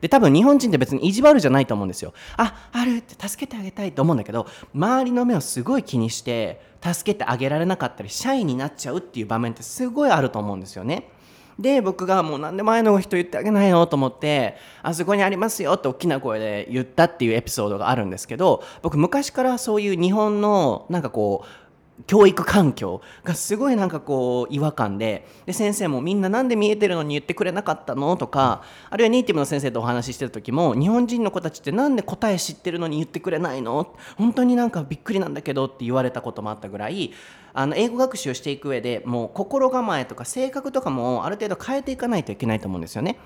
[0.01, 2.15] で多分日本人って別に意地悪じゃないと思うんですよ。
[2.37, 11.11] ああるって助けてあげたいと思うんだけど周りの目をすごい気にして助けてあげられなかったりシャイになっちゃうっていう場面ってすごいあると思うんですよね。
[11.59, 21.68] で僕がもう何でも前の人言ってあげないよと思ってあそこにありますよって大きな声で言ったっていうエピソードがあるんですけど僕昔からそういう日本のなんかこう
[22.07, 33.97] 教育環境がすごいなんかこう違和感でで先生もみんななんで見えてるのに言ってくれなかったのとかあるいはネイティブの先生とお話ししてる時も日本人の子たちってなんで答え知ってるのに言ってくれないの？
[34.17, 37.13] 本当になんかびっくりなんだけどって言われたこともあったぐらい
[37.53, 43.19] あの英語学習をしていく上でもう心構えとか性格とかもある程度変えていかないといけないと思うんですよね。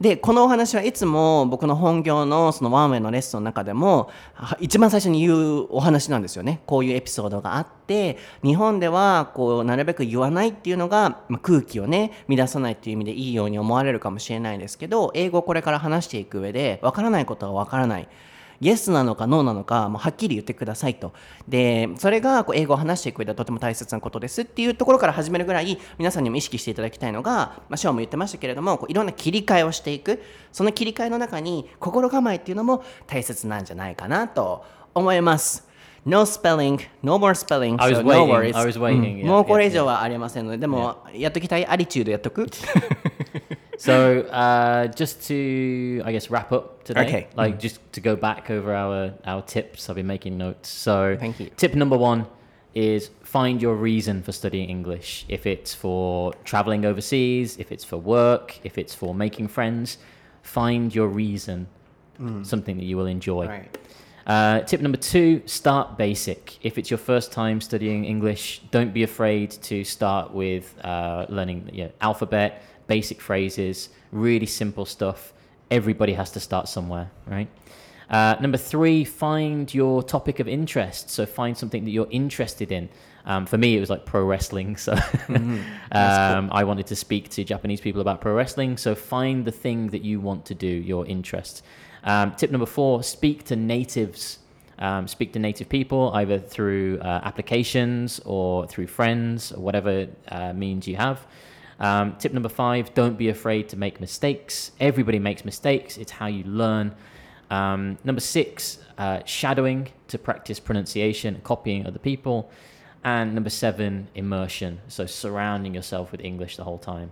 [0.00, 4.10] でこのお話はいつも僕の本業のそのワンウェイのレッスンの中でも
[4.58, 6.60] 一番最初に言うお話なんですよね。
[6.66, 18.08] こういうエピソードがあって日本ではこうなるべく言わないっていうのが、まあ、空気をね乱さないっていう意味でいいように思われるかもしれないですけど英語をこれから話していく上でわからないことはわからない。
[18.62, 21.12] イエスなのかノーなのかもうはっきり言ってくださいと。
[21.48, 27.32] でそれがこう英語を話していく上ではとても大切なことですっていうところから始めるぐらい皆さんにも意識していただきたいのが、
[27.68, 30.22] まあ、ショーも言ってましたけれどもこういろんな切り替えをしていく。
[30.52, 35.66] その切り替えの中に心構えっていうのも大切なんじゃないかなと思います。
[36.04, 38.56] No spelling, no more spelling, I was so no waiting, worries.
[38.56, 39.20] I was waiting, うん。
[39.20, 41.66] yeah, もうこれ以上はありませんので、でも、やっときたい。
[41.66, 42.48] アリチュードやっとく
[43.82, 47.06] So uh, just to, I guess, wrap up today.
[47.06, 47.26] Okay.
[47.34, 49.88] Like just to go back over our our tips.
[49.88, 50.68] I've been making notes.
[50.68, 51.50] So Thank you.
[51.56, 52.26] tip number one
[52.74, 55.26] is find your reason for studying English.
[55.28, 59.98] If it's for traveling overseas, if it's for work, if it's for making friends,
[60.42, 61.66] find your reason.
[62.44, 63.48] Something that you will enjoy.
[63.48, 63.78] Right.
[64.26, 66.64] Uh, tip number two start basic.
[66.64, 71.68] If it's your first time studying English, don't be afraid to start with uh, learning
[71.72, 75.32] know, alphabet, basic phrases, really simple stuff.
[75.70, 77.48] Everybody has to start somewhere, right?
[78.10, 81.08] Uh, number three, find your topic of interest.
[81.08, 82.90] So find something that you're interested in.
[83.24, 84.76] Um, for me, it was like pro wrestling.
[84.82, 84.92] So
[85.92, 88.76] um, I wanted to speak to Japanese people about pro wrestling.
[88.76, 91.64] So find the thing that you want to do, your interest.
[92.04, 94.38] Um, tip number four, speak to natives.
[94.78, 100.52] Um, speak to native people either through uh, applications or through friends or whatever uh,
[100.52, 101.24] means you have.
[101.80, 104.72] Um, tip number five, don't be afraid to make mistakes.
[104.78, 106.94] Everybody makes mistakes, it's how you learn.
[107.50, 112.50] Um, number six, uh, shadowing to practice pronunciation, copying other people.
[113.04, 114.80] And number seven, immersion.
[114.88, 117.10] So surrounding yourself with English the whole time.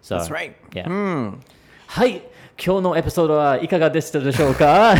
[0.00, 0.56] So, That's right.
[0.74, 0.88] Yeah.
[1.88, 2.22] はい。
[2.60, 4.94] 今日のエピソードはいかがでしたでしょうか？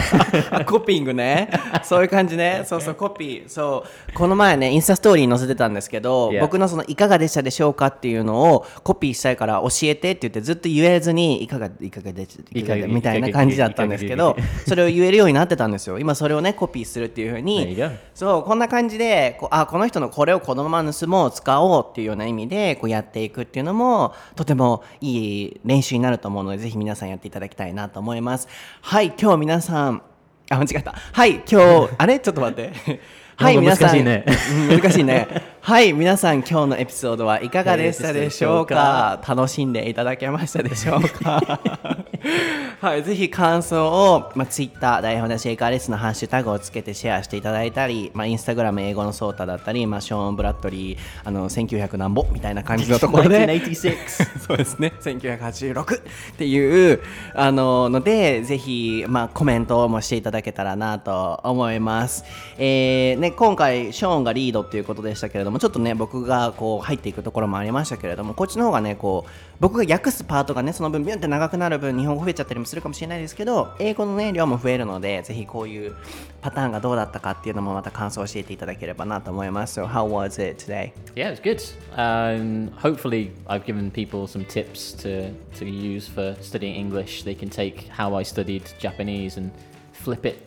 [0.52, 1.50] あ コピングね。
[1.82, 2.62] そういう感じね。
[2.64, 3.48] そうそう、コピー。
[3.48, 4.12] そう。
[4.12, 14.36] この前ね、インスタストーリーに載せてたんですけど.僕のその、いかがでしたでしょうかっていうのをコピーしたいから教えてって言ってずっと言えずに、いかが、いかがでしたいかがみたいな感じだったんですけど
[14.66, 15.98] それを言えるようになってたんですよ。
[15.98, 17.76] 今それをね、コピーするっていうふうに
[18.14, 25.10] そう、こんな感じで、こうあ、この人のこれをこのまま盗もう、使おうっていうような意味で、こうやっていくっていうのも、とてもい
[25.42, 28.48] い練習になると思うので、ぜひ皆さんやっていただきたいなと思います。
[28.80, 30.02] はい、今日皆さん、
[30.50, 30.94] あ、間違った。
[31.12, 32.18] はい、今日、あれ？
[32.20, 33.00] ちょっと待って。
[33.36, 33.62] はい。
[33.64, 34.24] 難しいね
[34.70, 35.28] うん難しいね。
[35.68, 39.20] はい、皆さん、今日のエピソードはいかがでしたでしょうか？
[39.28, 41.60] 楽しんでいただけましたでしょうか？
[42.80, 53.46] はい、ぜひ感想を、まあ、Twitter、台本でシェイカーレスのハッシュタグをつけてシェアしていただいたり、まあ、Instagram 英語のソータだったり、まあ、ショーン・ブラッドリー、あの、1900何ぼみたいな感じのところで。
[53.46, 54.94] 1986そうですね。
[55.02, 56.00] 1986っ
[56.38, 57.00] ていう
[57.34, 62.24] あののでぜひ、まあ、コメントもしていただけたらなと思います、
[62.56, 69.30] えーね、今回ショーンがリードっていうことでしたけれどもちょっとね僕がこう入っていくところもありましたけれどもこっちの方がねこう
[69.60, 75.94] 僕が訳すパートがねその分ビュンって長くなる分日本語増えちゃったりもするかもしれないですけど英語のね量も増えるのでぜひこういう
[76.40, 80.92] パターンがどうだったかっていうのもまた感想を教えていただければなと思います So how was it today?
[81.14, 81.60] Yeah, it's good.
[81.96, 87.24] Um, hopefully, I've given people some tips to, to use for studying English.
[87.24, 89.50] They can take how I studied Japanese and
[89.92, 90.38] flip it.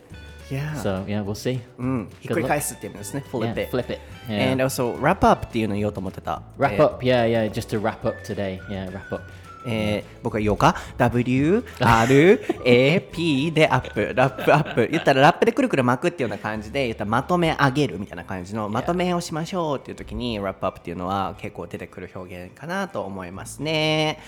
[0.51, 0.75] Yeah.
[0.81, 1.59] So, yeah, we'll see.
[1.77, 3.23] うん、ひっくり返すっていうんですね。
[3.31, 3.69] flip Yeah, it.
[3.69, 3.99] flip it.
[4.29, 4.51] Yeah.
[4.53, 6.41] And also wrap up っていうのを言おうと思ってた。
[6.57, 8.59] Wrap えー up, yeah, yeah, just to wrap up today.
[8.69, 9.23] Yeah, wrap up.
[9.66, 14.12] えー僕が言おうか ?W, R, A, P でアップ。
[14.14, 14.88] ラップアップ。
[14.88, 24.20] 言ったらラップでくるくる巻くっていうような感じで、言ったらまとめ上げるみたいな感じのまとめをしましょうっていう時に、ラップアップっていうのは結構出てくる表現かなと思いますね。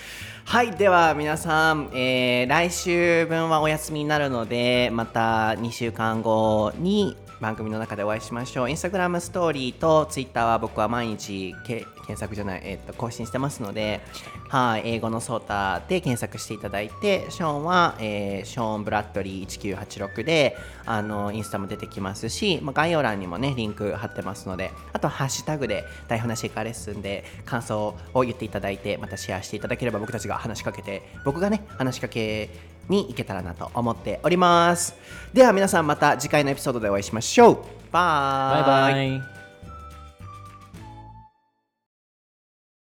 [0.43, 0.71] はい。
[0.71, 8.69] では皆さん、えー来週分はお休みになるので、また2週間後に番組の中でお会いしましょう。
[8.69, 14.01] インスタグラムストーリーとツイッターは僕は毎日け検索じゃない、えっと更新してますので、
[14.49, 20.55] はい、英語のソータで検索していただいて、ショーンは、えーショーン・ブラッドリー1986で、
[20.85, 32.49] あの、インスタも出てきますし、まあ、概要欄にもね、リンク貼ってますので、あと、ハッシュタグで台本なしカレッスンで感想を言っていただいて、またシェアしていただければ僕たちが話しかけて、僕がね、話しかけ
[32.89, 34.95] に行けたらなと思っております。
[35.33, 37.57] では皆さんまた次回のエピソードでお会いしましょう。
[37.91, 39.34] バイバイ,バイバ